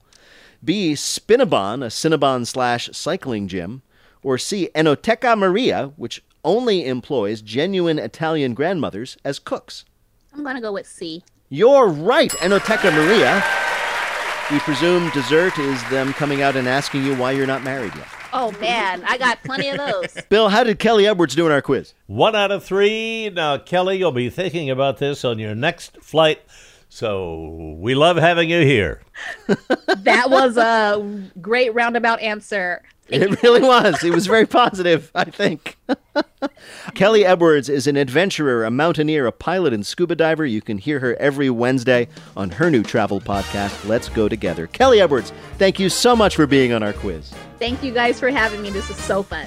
[0.63, 3.81] B, Spinnabon, a Cinnabon slash cycling gym.
[4.23, 9.87] Or C, Enoteca Maria, which only employs genuine Italian grandmothers as cooks.
[10.35, 11.25] I'm gonna go with C.
[11.49, 13.43] You're right, Enoteca Maria.
[14.51, 18.09] We presume dessert is them coming out and asking you why you're not married yet.
[18.33, 20.17] Oh man, I got plenty of those.
[20.29, 21.95] Bill, how did Kelly Edwards do in our quiz?
[22.07, 23.31] One out of three.
[23.31, 26.43] Now, Kelly, you'll be thinking about this on your next flight
[26.89, 29.03] So we love having you here.
[29.99, 32.83] That was a great roundabout answer.
[33.11, 34.05] It really was.
[34.05, 35.77] It was very positive, I think.
[36.95, 40.47] Kelly Edwards is an adventurer, a mountaineer, a pilot, and scuba diver.
[40.47, 44.67] You can hear her every Wednesday on her new travel podcast, Let's Go Together.
[44.69, 47.33] Kelly Edwards, thank you so much for being on our quiz.
[47.59, 48.71] Thank you guys for having me.
[48.71, 49.47] This is so fun.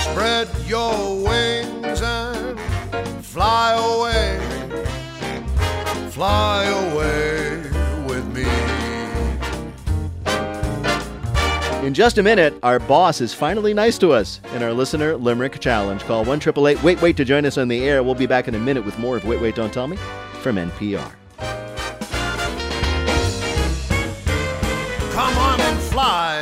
[0.00, 2.58] Spread your wings and
[3.24, 4.40] fly away.
[6.10, 7.45] Fly away
[11.86, 15.60] In just a minute, our boss is finally nice to us in our listener limerick
[15.60, 16.02] challenge.
[16.02, 16.40] Call 1
[16.82, 18.02] Wait Wait to join us on the air.
[18.02, 19.96] We'll be back in a minute with more of Wait Wait Don't Tell Me
[20.40, 21.12] from NPR.
[25.12, 26.40] Come on and fly.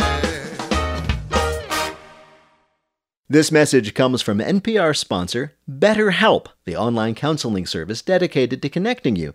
[3.29, 9.35] This message comes from NPR sponsor BetterHelp, the online counseling service dedicated to connecting you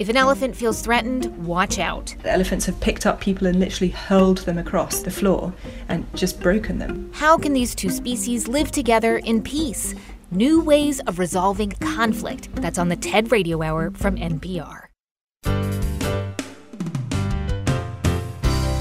[0.00, 2.14] If an elephant feels threatened, watch out.
[2.22, 5.52] The elephants have picked up people and literally hurled them across the floor
[5.90, 7.10] and just broken them.
[7.12, 9.94] How can these two species live together in peace?
[10.30, 12.48] New ways of resolving conflict.
[12.54, 14.84] That's on the TED Radio Hour from NPR.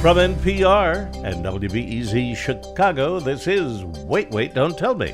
[0.02, 5.08] From NPR and WBEZ Chicago, this is Wait, Wait, Don't Tell Me,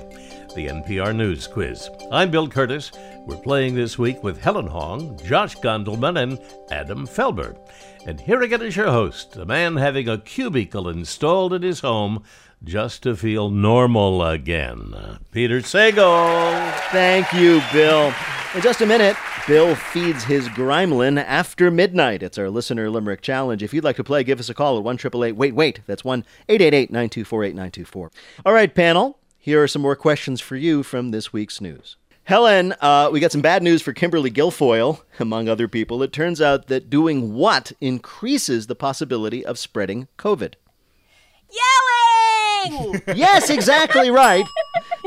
[0.54, 1.89] the NPR News Quiz.
[2.12, 2.91] I'm Bill Kurtis.
[3.26, 6.40] We're playing this week with Helen Hong, Josh Gondelman, and
[6.72, 7.58] Adam Felber.
[8.06, 12.24] And here again is your host, a man having a cubicle installed in his home
[12.64, 14.94] just to feel normal again,
[15.32, 16.72] Peter Sagal.
[16.92, 18.14] Thank you, Bill.
[18.54, 22.22] In just a minute, Bill feeds his Gremlin after midnight.
[22.22, 23.64] It's our listener limerick challenge.
[23.64, 25.36] If you'd like to play, give us a call at one triple eight.
[25.36, 25.82] Wait, wait.
[25.88, 28.12] That's one eight eight eight nine two four eight nine two four.
[28.46, 29.18] All right, panel.
[29.40, 31.98] Here are some more questions for you from this week's news.
[32.26, 36.02] Helen, uh, we got some bad news for Kimberly Guilfoyle, among other people.
[36.02, 40.56] It turns out that doing what increases the possibility of spreading COVID?
[42.66, 43.02] Yelling!
[43.16, 44.48] yes, exactly right.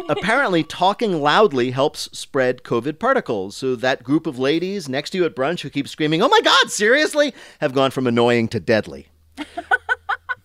[0.09, 3.57] Apparently, talking loudly helps spread COVID particles.
[3.57, 6.41] So, that group of ladies next to you at brunch who keep screaming, Oh my
[6.41, 7.35] God, seriously?
[7.61, 9.09] have gone from annoying to deadly.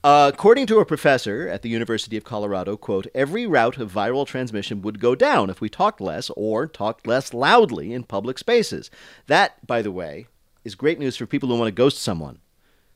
[0.04, 4.28] Uh, according to a professor at the University of Colorado, quote, every route of viral
[4.28, 8.92] transmission would go down if we talked less or talked less loudly in public spaces.
[9.28, 10.28] That, by the way,
[10.66, 12.40] is great news for people who want to ghost someone.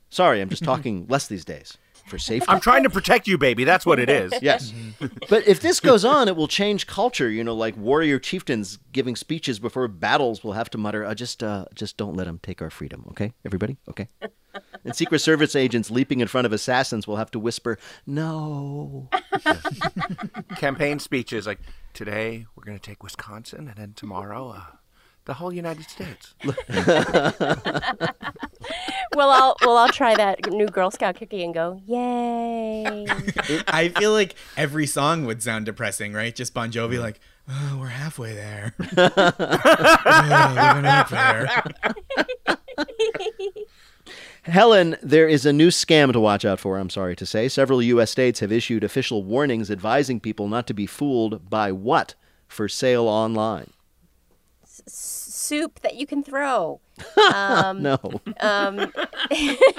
[0.09, 2.47] Sorry, I'm just talking less these days for safety.
[2.49, 3.63] I'm trying to protect you, baby.
[3.63, 4.33] That's what it is.
[4.41, 4.73] Yes.
[5.29, 7.29] but if this goes on, it will change culture.
[7.29, 11.43] You know, like warrior chieftains giving speeches before battles will have to mutter, uh, just,
[11.43, 13.33] uh, just don't let them take our freedom, okay?
[13.45, 13.77] Everybody?
[13.89, 14.07] Okay?
[14.83, 19.07] And Secret Service agents leaping in front of assassins will have to whisper, no.
[20.55, 21.59] Campaign speeches like
[21.93, 24.77] today we're going to take Wisconsin, and then tomorrow uh,
[25.27, 26.33] the whole United States.
[29.15, 33.05] well, I'll well I'll try that new Girl Scout cookie and go, yay!
[33.67, 36.33] I feel like every song would sound depressing, right?
[36.33, 38.73] Just Bon Jovi, like, oh, we're halfway there.
[38.97, 41.49] oh, living up there.
[44.43, 47.49] Helen, there is a new scam to watch out for, I'm sorry to say.
[47.49, 48.11] Several U.S.
[48.11, 52.15] states have issued official warnings advising people not to be fooled by what
[52.47, 53.71] for sale online.
[55.47, 56.81] Soup that you can throw.
[57.33, 57.99] Um, no.
[58.39, 58.79] um,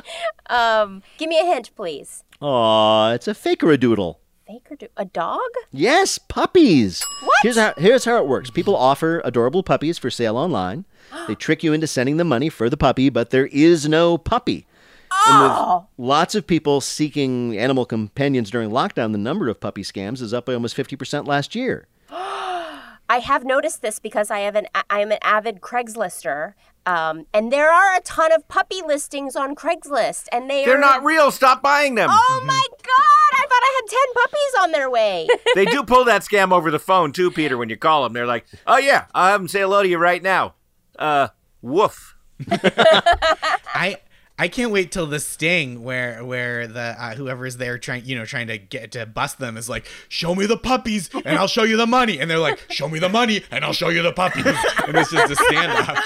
[0.51, 2.25] um, give me a hint, please.
[2.41, 4.21] Aw, it's a faker a doodle.
[4.47, 5.41] Faker do a dog?
[5.73, 7.03] Yes, puppies.
[7.23, 7.39] What?
[7.43, 8.51] Here's how here's how it works.
[8.51, 10.85] People offer adorable puppies for sale online.
[11.27, 14.67] They trick you into sending them money for the puppy, but there is no puppy.
[15.27, 19.83] And Oh, with lots of people seeking animal companions during lockdown, the number of puppy
[19.83, 21.87] scams is up by almost 50% last year.
[23.09, 26.53] I have noticed this because I have an I am an avid Craigslister,
[26.85, 30.81] um, and there are a ton of puppy listings on Craigslist, and they They're are
[30.81, 31.31] not real.
[31.31, 32.11] Stop buying them.
[32.13, 33.39] Oh my god!
[33.39, 35.29] I thought I had ten puppies on their way.
[35.55, 37.57] they do pull that scam over the phone too, Peter.
[37.57, 39.99] When you call them, they're like, "Oh yeah, I'll have them say hello to you
[39.99, 40.55] right now."
[40.99, 41.29] Uh,
[41.63, 42.17] woof.
[42.51, 43.97] I
[44.39, 48.25] I can't wait till the sting where where the uh, whoever's there trying you know
[48.25, 51.65] trying to get to bust them is like show me the puppies and I'll show
[51.65, 54.13] you the money and they're like show me the money and I'll show you the
[54.13, 54.47] puppies
[54.87, 56.01] and it's just a standoff.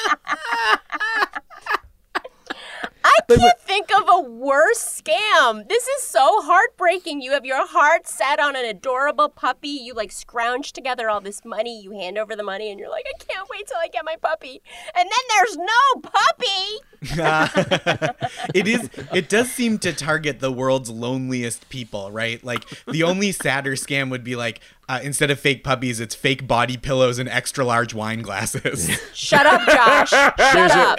[3.30, 5.68] I can't think of a worse scam.
[5.68, 7.20] This is so heartbreaking.
[7.22, 9.68] You have your heart set on an adorable puppy.
[9.68, 11.80] You like scrounge together all this money.
[11.82, 14.16] You hand over the money, and you're like, I can't wait till I get my
[14.20, 14.62] puppy.
[14.96, 16.80] And then there's no puppy.
[18.54, 23.32] it is it does seem to target the world's loneliest people right like the only
[23.32, 27.28] sadder scam would be like uh, instead of fake puppies it's fake body pillows and
[27.28, 30.10] extra large wine glasses Shut up, Josh.
[30.10, 30.98] Shut up.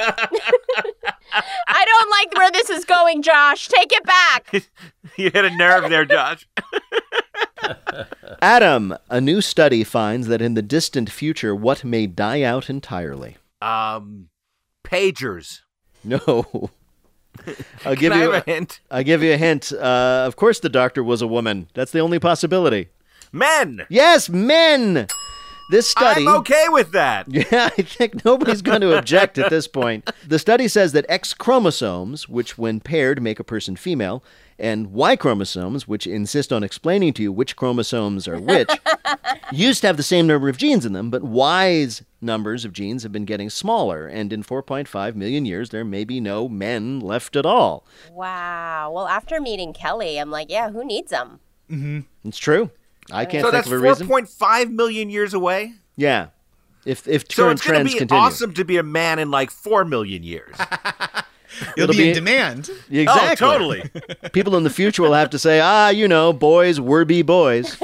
[1.67, 2.02] I don't
[2.33, 3.67] like where this is going, Josh.
[3.67, 4.53] Take it back.
[5.17, 6.47] you hit a nerve there, Josh.
[8.41, 13.37] Adam, a new study finds that in the distant future, what may die out entirely?
[13.61, 14.29] Um,
[14.83, 15.61] pagers.
[16.03, 16.69] No.
[17.85, 18.79] I'll give Can I you have a hint?
[18.91, 19.71] I'll give you a hint.
[19.71, 21.67] Uh, of course, the doctor was a woman.
[21.73, 22.89] That's the only possibility.
[23.31, 23.85] Men.
[23.89, 25.07] Yes, men.
[25.69, 26.27] This study.
[26.27, 27.27] I'm okay with that.
[27.33, 30.09] Yeah, I think nobody's going to object at this point.
[30.27, 34.23] The study says that X chromosomes, which when paired make a person female,
[34.59, 38.69] and Y chromosomes, which insist on explaining to you which chromosomes are which,
[39.51, 43.03] used to have the same number of genes in them, but Y's numbers of genes
[43.03, 47.35] have been getting smaller, and in 4.5 million years, there may be no men left
[47.35, 47.85] at all.
[48.11, 48.91] Wow.
[48.93, 51.39] Well, after meeting Kelly, I'm like, yeah, who needs them?
[51.69, 51.99] Mm-hmm.
[52.27, 52.69] It's true.
[53.11, 54.07] I can't so think that's of a reason.
[54.07, 55.73] 4.5 million years away.
[55.95, 56.27] Yeah.
[56.85, 58.21] If if So current it's going to trends be continue.
[58.23, 60.55] awesome to be a man in like 4 million years.
[61.77, 62.69] You'll It'll be, in demand.
[62.89, 63.45] Exactly.
[63.47, 63.83] Oh, totally.
[64.33, 67.77] People in the future will have to say, ah, you know, boys were be boys.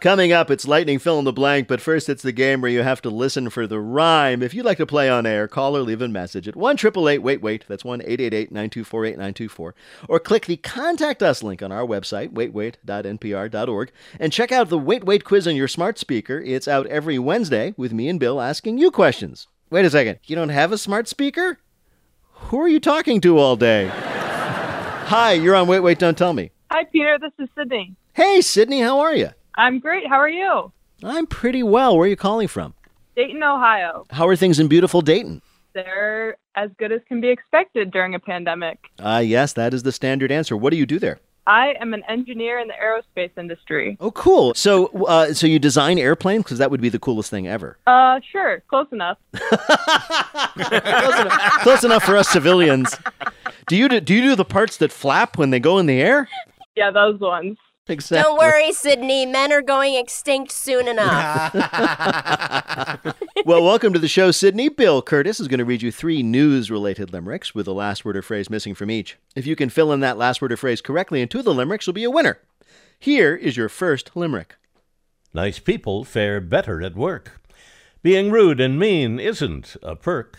[0.00, 2.82] Coming up, it's lightning fill in the blank, but first it's the game where you
[2.82, 4.42] have to listen for the rhyme.
[4.42, 6.78] If you'd like to play on air, call or leave a message at 1
[7.22, 9.74] wait wait, that's 1 924 8924,
[10.08, 15.04] or click the Contact Us link on our website, waitwait.npr.org, and check out the Wait
[15.04, 16.40] Wait quiz on your smart speaker.
[16.40, 19.48] It's out every Wednesday with me and Bill asking you questions.
[19.68, 21.58] Wait a second, you don't have a smart speaker?
[22.32, 23.88] Who are you talking to all day?
[23.92, 26.52] Hi, you're on Wait Wait Don't Tell Me.
[26.70, 27.18] Hi, Peter.
[27.20, 27.94] This is Sydney.
[28.14, 29.32] Hey, Sydney, how are you?
[29.56, 30.06] I'm great.
[30.06, 30.72] How are you?
[31.02, 31.96] I'm pretty well.
[31.96, 32.74] Where are you calling from?
[33.16, 34.06] Dayton, Ohio.
[34.10, 35.42] How are things in beautiful Dayton?
[35.72, 38.78] They're as good as can be expected during a pandemic.
[38.98, 40.56] Ah, yes, that is the standard answer.
[40.56, 41.20] What do you do there?
[41.46, 43.96] I am an engineer in the aerospace industry.
[43.98, 44.54] Oh, cool.
[44.54, 47.78] So, uh, so you design airplanes because that would be the coolest thing ever.
[47.86, 48.62] Uh, sure.
[48.68, 49.18] Close enough.
[49.36, 52.94] close, enough, close enough for us civilians.
[53.68, 56.00] Do you do, do you do the parts that flap when they go in the
[56.00, 56.28] air?
[56.76, 57.56] Yeah, those ones.
[57.90, 58.22] Exactly.
[58.22, 59.26] Don't worry, Sydney.
[59.26, 61.52] Men are going extinct soon enough.
[63.44, 64.68] well, welcome to the show, Sydney.
[64.68, 68.16] Bill Kurtis is going to read you three news related limericks with the last word
[68.16, 69.18] or phrase missing from each.
[69.34, 71.94] If you can fill in that last word or phrase correctly into the limericks, you'll
[71.94, 72.38] be a winner.
[72.98, 74.54] Here is your first limerick.
[75.34, 77.40] Nice people fare better at work.
[78.02, 80.38] Being rude and mean isn't a perk.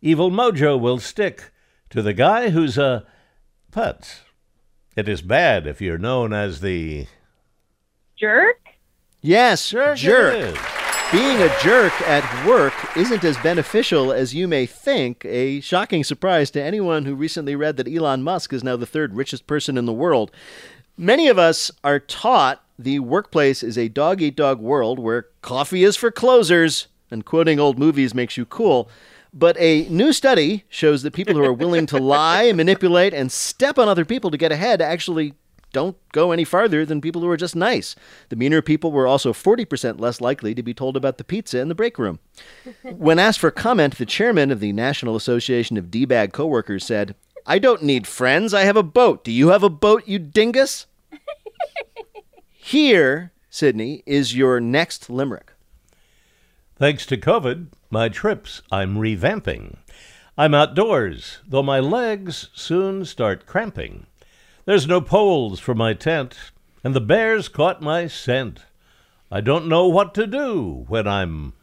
[0.00, 1.50] Evil mojo will stick
[1.90, 3.04] to the guy who's a
[3.72, 4.20] putz.
[4.98, 7.06] It is bad if you're known as the
[8.16, 8.58] Jerk?
[9.20, 10.34] Yes, Jerk jerk.
[10.34, 10.58] is.
[11.12, 15.24] Being a jerk at work isn't as beneficial as you may think.
[15.24, 19.14] A shocking surprise to anyone who recently read that Elon Musk is now the third
[19.14, 20.32] richest person in the world.
[20.96, 25.84] Many of us are taught the workplace is a dog eat dog world where coffee
[25.84, 28.90] is for closers and quoting old movies makes you cool.
[29.32, 33.78] But a new study shows that people who are willing to lie, manipulate, and step
[33.78, 35.34] on other people to get ahead actually
[35.72, 37.94] don't go any farther than people who are just nice.
[38.30, 41.68] The meaner people were also 40% less likely to be told about the pizza in
[41.68, 42.20] the break room.
[42.82, 47.14] when asked for comment, the chairman of the National Association of D-Bag Coworkers said,
[47.46, 48.52] I don't need friends.
[48.52, 49.24] I have a boat.
[49.24, 50.86] Do you have a boat, you dingus?
[52.52, 55.52] Here, Sydney, is your next limerick.
[56.76, 59.76] Thanks to COVID, my trips I'm revamping.
[60.36, 64.06] I'm outdoors, though my legs soon start cramping.
[64.66, 66.36] There's no poles for my tent,
[66.84, 68.60] and the bears caught my scent.
[69.30, 71.54] I don't know what to do when I'm.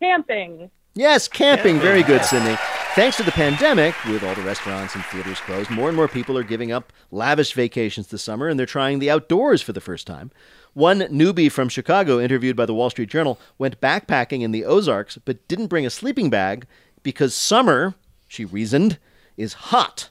[0.00, 0.70] Camping.
[0.94, 1.78] Yes, camping.
[1.78, 2.56] Very good, Sydney.
[2.94, 6.38] Thanks to the pandemic, with all the restaurants and theaters closed, more and more people
[6.38, 10.06] are giving up lavish vacations this summer and they're trying the outdoors for the first
[10.06, 10.30] time.
[10.76, 15.16] One newbie from Chicago, interviewed by the Wall Street Journal, went backpacking in the Ozarks
[15.24, 16.66] but didn't bring a sleeping bag
[17.02, 17.94] because summer,
[18.28, 18.98] she reasoned,
[19.38, 20.10] is hot.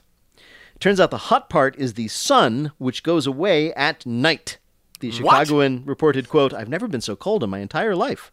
[0.80, 4.58] Turns out the hot part is the sun, which goes away at night.
[4.98, 5.46] The What?
[5.46, 8.32] Chicagoan reported, quote, I've never been so cold in my entire life.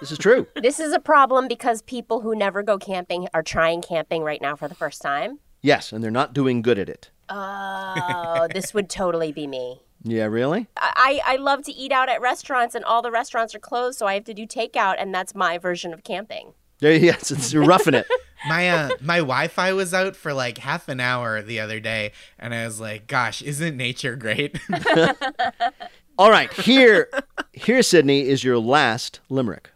[0.00, 0.48] This is true.
[0.60, 4.56] this is a problem because people who never go camping are trying camping right now
[4.56, 5.38] for the first time.
[5.60, 7.10] yes, and they're not doing good at it.
[7.28, 9.80] Oh, this would totally be me.
[10.04, 10.66] Yeah, really?
[10.76, 14.06] I, I love to eat out at restaurants, and all the restaurants are closed, so
[14.06, 16.54] I have to do takeout, and that's my version of camping.
[16.80, 18.06] Yeah, yes, it's you're roughing it.
[18.48, 22.52] My uh, my Wi-Fi was out for like half an hour the other day, and
[22.52, 24.58] I was like, "Gosh, isn't nature great?"
[26.18, 27.08] All right, here,
[27.52, 29.70] here, Sydney is your last limerick.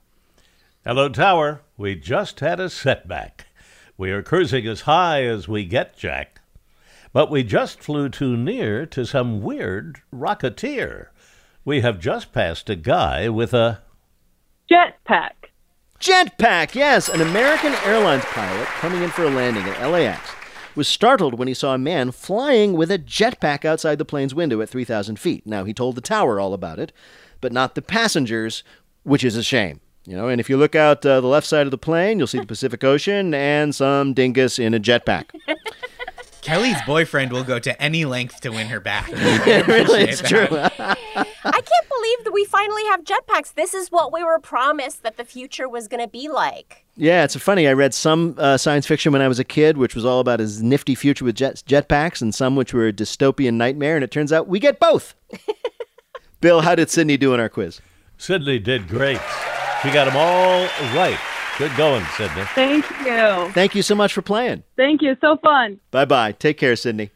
[0.85, 1.61] Hello, Tower.
[1.77, 3.47] We just had a setback.
[3.97, 6.36] We are cruising as high as we get, Jack.
[7.17, 11.07] But we just flew too near to some weird rocketeer.
[11.65, 13.81] We have just passed a guy with a
[14.71, 15.31] Jetpack.
[15.99, 20.31] Jetpack, yes, an American Airlines pilot coming in for a landing at LAX
[20.75, 24.61] was startled when he saw a man flying with a jetpack outside the plane's window
[24.61, 25.47] at 3,000 feet.
[25.47, 26.93] Now, he told the tower all about it,
[27.41, 28.63] but not the passengers,
[29.05, 29.81] which is a shame.
[30.05, 32.27] You know, and if you look out uh, the left side of the plane, you'll
[32.27, 35.31] see the Pacific Ocean and some dingus in a jetpack.
[36.47, 39.09] Kelly's boyfriend will go to any length to win her back.
[39.13, 40.47] it really is true.
[40.51, 40.95] I
[41.43, 43.55] can't believe that we finally have jetpacks.
[43.55, 46.85] This is what we were promised that the future was going to be like.
[46.95, 47.67] Yeah, it's funny.
[47.67, 50.39] I read some uh, science fiction when I was a kid, which was all about
[50.39, 53.97] his nifty future with jet- jetpacks, and some which were a dystopian nightmare.
[53.97, 55.15] And it turns out we get both.
[56.41, 57.81] Bill, how did Sydney do in our quiz?
[58.19, 59.21] Sydney did great.
[59.83, 60.63] She got them all
[60.95, 61.19] right.
[61.59, 62.43] Good going, Sydney.
[62.55, 63.51] Thank you.
[63.53, 64.63] Thank you so much for playing.
[64.77, 65.17] Thank you.
[65.23, 65.81] So fun.
[65.91, 66.33] Bye bye.
[66.33, 67.11] Take care, Sydney.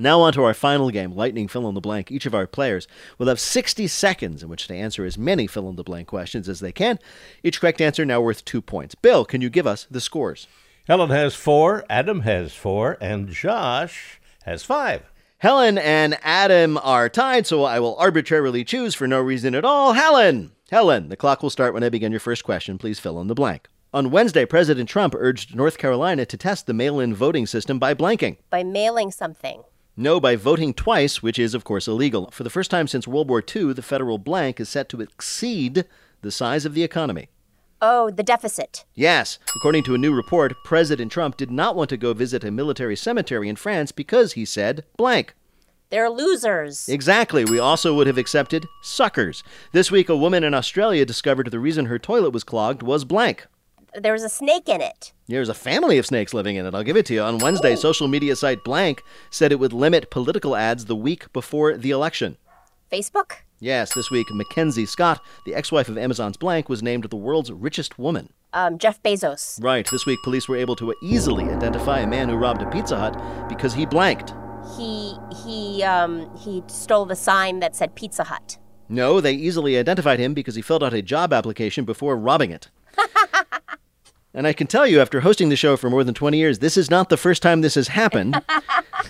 [0.00, 2.10] Now on to our final game, Lightning Fill in the Blank.
[2.10, 2.88] Each of our players
[3.18, 6.48] will have 60 seconds in which to answer as many fill in the blank questions
[6.48, 6.98] as they can.
[7.44, 8.94] Each correct answer now worth two points.
[8.94, 10.48] Bill, can you give us the scores?
[10.86, 15.02] Helen has four, Adam has four, and Josh has five.
[15.36, 19.92] Helen and Adam are tied, so I will arbitrarily choose for no reason at all.
[19.92, 20.52] Helen!
[20.70, 22.78] Helen, the clock will start when I begin your first question.
[22.78, 23.68] Please fill in the blank.
[23.92, 27.92] On Wednesday, President Trump urged North Carolina to test the mail in voting system by
[27.92, 28.38] blanking.
[28.48, 29.62] By mailing something.
[30.00, 32.30] No, by voting twice, which is, of course, illegal.
[32.30, 35.84] For the first time since World War II, the federal blank is set to exceed
[36.22, 37.28] the size of the economy.
[37.82, 38.86] Oh, the deficit.
[38.94, 42.50] Yes, according to a new report, President Trump did not want to go visit a
[42.50, 45.34] military cemetery in France because he said blank.
[45.90, 46.88] They're losers.
[46.88, 47.44] Exactly.
[47.44, 49.42] We also would have accepted suckers.
[49.72, 53.46] This week, a woman in Australia discovered the reason her toilet was clogged was blank.
[53.94, 55.12] There was a snake in it.
[55.26, 56.74] There's a family of snakes living in it.
[56.74, 57.22] I'll give it to you.
[57.22, 61.76] On Wednesday, social media site Blank said it would limit political ads the week before
[61.76, 62.36] the election.
[62.90, 63.32] Facebook?
[63.58, 67.52] Yes, this week, Mackenzie Scott, the ex wife of Amazon's Blank, was named the world's
[67.52, 68.32] richest woman.
[68.52, 69.62] Um, Jeff Bezos.
[69.62, 69.88] Right.
[69.90, 73.48] This week, police were able to easily identify a man who robbed a Pizza Hut
[73.48, 74.34] because he blanked.
[74.76, 75.14] He
[75.44, 78.58] he um he stole the sign that said Pizza Hut.
[78.88, 82.70] No, they easily identified him because he filled out a job application before robbing it.
[84.34, 86.76] And I can tell you, after hosting the show for more than 20 years, this
[86.76, 88.40] is not the first time this has happened.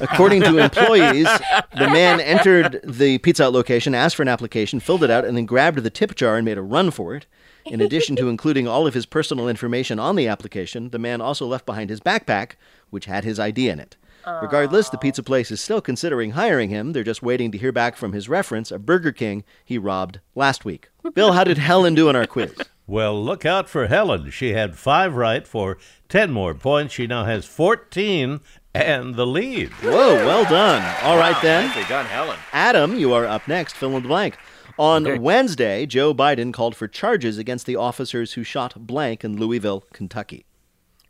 [0.00, 1.28] According to employees,
[1.76, 5.36] the man entered the Pizza Hut location, asked for an application, filled it out, and
[5.36, 7.26] then grabbed the tip jar and made a run for it.
[7.66, 11.46] In addition to including all of his personal information on the application, the man also
[11.46, 12.52] left behind his backpack,
[12.88, 13.96] which had his ID in it.
[14.26, 16.92] Regardless, the pizza place is still considering hiring him.
[16.92, 20.64] They're just waiting to hear back from his reference, a Burger King he robbed last
[20.64, 20.88] week.
[21.14, 22.54] Bill, how did Helen do in our quiz?
[22.86, 24.30] Well, look out for Helen.
[24.30, 26.94] She had five right for 10 more points.
[26.94, 28.40] She now has 14
[28.74, 29.68] and the lead.
[29.82, 30.82] Whoa, well done.
[31.04, 31.66] All right Wow, then.
[31.68, 32.38] Nicely done, Helen.
[32.52, 33.74] Adam, you are up next.
[33.74, 34.36] Fill in the blank.
[34.78, 35.18] On Okay.
[35.18, 40.46] Wednesday, Joe Biden called for charges against the officers who shot blank in Louisville, Kentucky.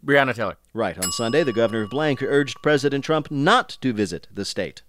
[0.04, 0.56] Breonna Taylor.
[0.72, 0.96] Right.
[1.02, 4.82] On Sunday, the governor of blank urged President Trump not to visit the state.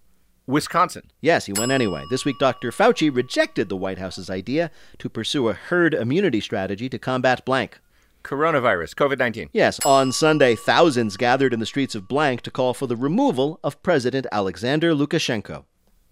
[0.48, 1.12] Wisconsin.
[1.22, 2.04] Yes, he went anyway.
[2.10, 2.72] This week, Dr.
[2.72, 7.80] Fauci rejected the White House's idea to pursue a herd immunity strategy to combat blank.
[8.24, 8.96] Coronavirus.
[8.96, 9.50] COVID 19.
[9.54, 13.60] Yes, on Sunday, thousands gathered in the streets of blank to call for the removal
[13.64, 15.66] of President Alexander Lukashenko.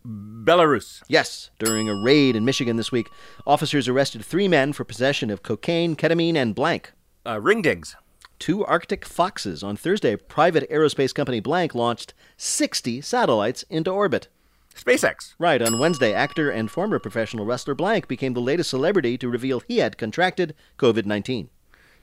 [0.06, 1.04] Belarus.
[1.08, 3.08] Yes, during a raid in Michigan this week,
[3.45, 6.93] officers arrested three men for possession of cocaine, ketamine, and blank.
[7.26, 7.95] Uh, ringdings.
[8.40, 9.62] Two Arctic foxes.
[9.64, 14.30] On Thursday, private aerospace company Blank launched 60 satellites into orbit.
[14.76, 15.34] SpaceX.
[15.38, 19.62] Right, on Wednesday, actor and former professional wrestler Blank became the latest celebrity to reveal
[19.68, 21.50] he had contracted COVID 19.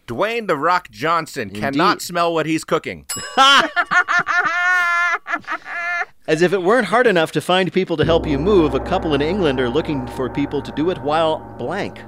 [0.07, 1.61] Dwayne The Rock Johnson Indeed.
[1.61, 3.07] cannot smell what he's cooking.
[6.29, 9.15] As if it weren't hard enough to find people to help you move, a couple
[9.15, 12.01] in England are looking for people to do it while blank.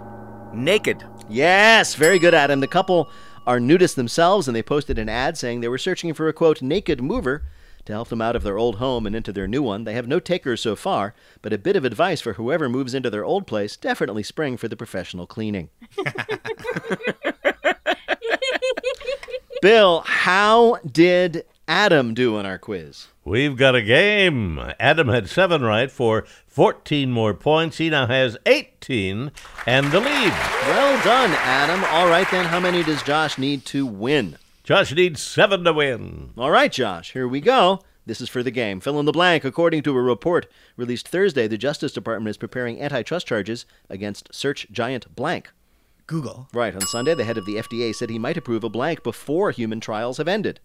[0.53, 1.05] Naked.
[1.29, 2.61] Yes, very good, Adam.
[2.61, 3.11] The couple
[3.49, 6.61] are nudists themselves, and they posted an ad saying they were searching for a quote,
[6.61, 7.45] naked mover
[7.87, 9.85] to help them out of their old home and into their new one.
[9.85, 13.09] They have no takers so far, but a bit of advice for whoever moves into
[13.09, 15.71] their old place definitely spring for the professional cleaning.
[19.63, 23.09] Bill, how did Adam do in our quiz?
[23.27, 24.59] We've got a game.
[24.81, 27.77] Adam had seven right for 14 more points.
[27.77, 29.31] He now has 18
[29.67, 30.33] and the lead.
[30.33, 31.85] Well done, Adam.
[31.91, 34.39] All right, then, how many does Josh need to win?
[34.65, 36.31] Josh needs seven to win.
[36.39, 37.81] All right, Josh, here we go.
[38.07, 38.81] This is for the game.
[38.81, 39.45] Fill in the blank.
[39.45, 44.67] According to a report released Thursday, the Justice Department is preparing antitrust charges against search
[44.73, 45.51] giant blank.
[46.07, 46.49] Google.
[46.55, 46.75] Right.
[46.75, 49.81] On Sunday, the head of the FDA said he might approve a blank before human
[49.81, 50.61] trials have ended.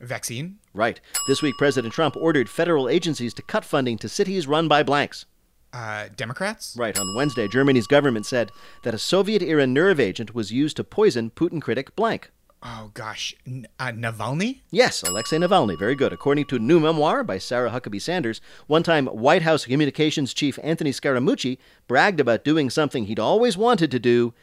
[0.00, 0.58] Vaccine?
[0.74, 1.00] Right.
[1.26, 5.26] This week, President Trump ordered federal agencies to cut funding to cities run by blanks.
[5.72, 6.74] Uh, Democrats?
[6.76, 6.98] Right.
[6.98, 8.50] On Wednesday, Germany's government said
[8.82, 12.30] that a Soviet era nerve agent was used to poison Putin critic blank.
[12.62, 13.34] Oh, gosh.
[13.46, 14.60] N- uh, Navalny?
[14.70, 15.78] Yes, Alexei Navalny.
[15.78, 16.12] Very good.
[16.12, 20.58] According to a new memoir by Sarah Huckabee Sanders, one time White House communications chief
[20.62, 21.56] Anthony Scaramucci
[21.88, 24.34] bragged about doing something he'd always wanted to do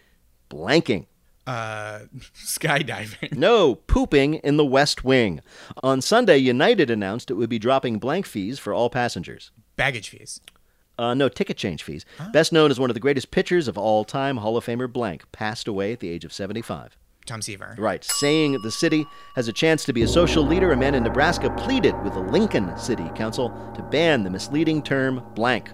[0.49, 1.05] blanking.
[1.47, 2.01] Uh,
[2.35, 3.35] skydiving.
[3.35, 5.41] No, pooping in the West Wing.
[5.81, 9.51] On Sunday, United announced it would be dropping blank fees for all passengers.
[9.77, 10.41] Baggage fees.
[10.99, 12.05] Uh, no, ticket change fees.
[12.33, 15.31] Best known as one of the greatest pitchers of all time, Hall of Famer Blank,
[15.31, 16.97] passed away at the age of 75.
[17.25, 17.75] Tom Seaver.
[17.77, 18.03] Right.
[18.03, 21.49] Saying the city has a chance to be a social leader, a man in Nebraska
[21.51, 25.69] pleaded with the Lincoln City Council to ban the misleading term blank.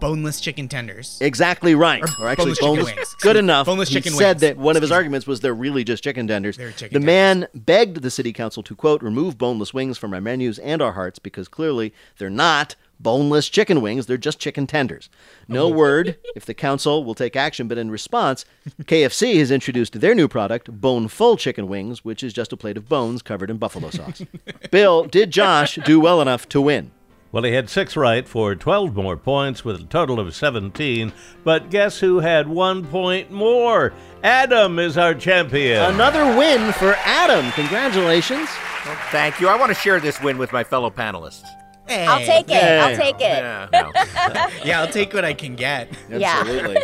[0.00, 1.18] Boneless chicken tenders.
[1.20, 2.02] Exactly right.
[2.18, 2.96] Or Or, actually, boneless chicken boneless.
[2.96, 3.14] wings.
[3.20, 3.66] Good enough.
[3.66, 4.40] Boneless he chicken said wings.
[4.42, 6.56] that one of his arguments was they're really just chicken tenders.
[6.56, 10.58] Chicken the man begged the city council to quote remove boneless wings from our menus
[10.58, 14.06] and our hearts because clearly they're not boneless chicken wings.
[14.06, 15.08] They're just chicken tenders.
[15.48, 15.70] No oh.
[15.70, 18.44] word if the council will take action, but in response,
[18.82, 22.76] KFC has introduced their new product, Bone Full Chicken Wings, which is just a plate
[22.76, 24.22] of bones covered in buffalo sauce.
[24.70, 26.90] Bill, did Josh do well enough to win?
[27.34, 31.12] Well, he had six right for 12 more points with a total of 17.
[31.42, 33.92] But guess who had one point more?
[34.22, 35.82] Adam is our champion.
[35.82, 37.50] Another win for Adam.
[37.50, 38.48] Congratulations.
[38.86, 39.48] Well, thank you.
[39.48, 41.42] I want to share this win with my fellow panelists.
[41.88, 42.54] I'll take it.
[42.54, 43.20] I'll take it.
[43.20, 43.90] Yeah, no.
[44.64, 45.92] yeah, I'll take what I can get.
[46.12, 46.76] Absolutely.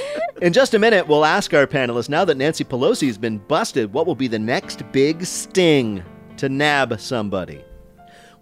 [0.40, 3.92] In just a minute, we'll ask our panelists now that Nancy Pelosi has been busted,
[3.92, 6.02] what will be the next big sting
[6.38, 7.62] to nab somebody?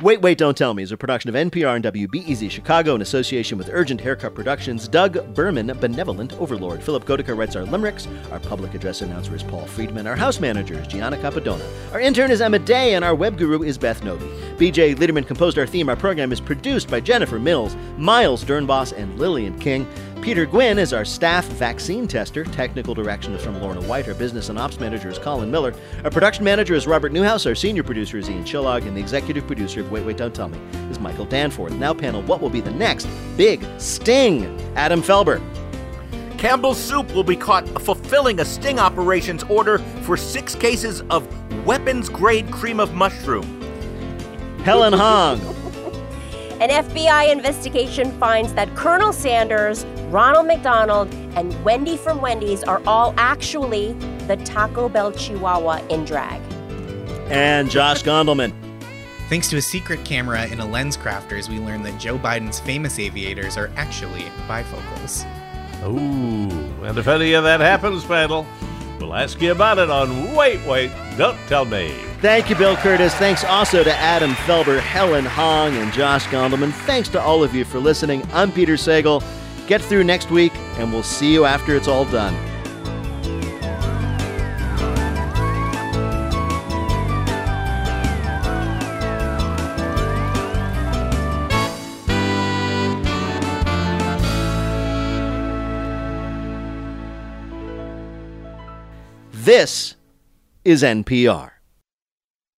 [0.02, 3.56] Wait, Wait, Don't Tell Me is a production of NPR and WBEZ Chicago in association
[3.56, 4.88] with Urgent Haircut Productions.
[4.88, 6.82] Doug Berman, Benevolent Overlord.
[6.82, 8.06] Philipp Goedicke writes our limericks.
[8.30, 10.06] Our public address announcer is Paul Friedman.
[10.06, 11.66] Our house manager is Gianna Capadona.
[11.94, 14.28] Our intern is Emma Day, and our web guru is Beth Novey.
[14.58, 15.88] BJ Leiderman composed our theme.
[15.88, 19.88] Our program is produced by Jennifer Mills, Miles Doornbos, and Lillian King.
[20.26, 22.42] Peter Gwinn is our staff vaccine tester.
[22.42, 24.08] Technical direction is from Lorna White.
[24.08, 25.72] Our business and ops manager is Colin Miller.
[26.02, 27.46] Our production manager is Robert Newhouse.
[27.46, 28.88] Our senior producer is Ian Chillag.
[28.88, 30.58] And the executive producer of Wait, Wait, Don't Tell Me
[30.90, 31.74] is Michael Danforth.
[31.74, 33.06] Now, panel, what will be the next
[33.36, 34.46] big sting?
[34.74, 35.40] Adam Felber.
[36.38, 41.24] Campbell's Soup will be caught fulfilling a sting operations order for six cases of
[41.64, 43.44] weapons grade cream of mushroom.
[44.64, 45.65] Helen Hong.
[46.58, 53.12] An FBI investigation finds that Colonel Sanders, Ronald McDonald, and Wendy from Wendy's are all
[53.18, 53.92] actually
[54.26, 56.40] the Taco Bell Chihuahua in drag.
[57.28, 58.54] And Josh Gondelman.
[59.28, 63.58] Thanks to a secret camera in a LensCrafters, we learned that Joe Biden's famous aviators
[63.58, 65.26] are actually bifocals.
[65.84, 68.46] Ooh, and if any of that happens, panel,
[68.98, 72.05] we'll ask you about it on Wait, Wait, Don't Tell Me.
[72.26, 73.12] Thank you, Bill Kurtis.
[73.12, 76.72] Thanks also to Adam Felber, Helen Hong, and Josh Gondelman.
[76.72, 78.24] Thanks to all of you for listening.
[78.32, 79.22] I'm Peter Sagal.
[79.68, 82.34] Get through next week, and we'll see you after it's all done.
[99.30, 99.94] This
[100.64, 101.55] is NPR.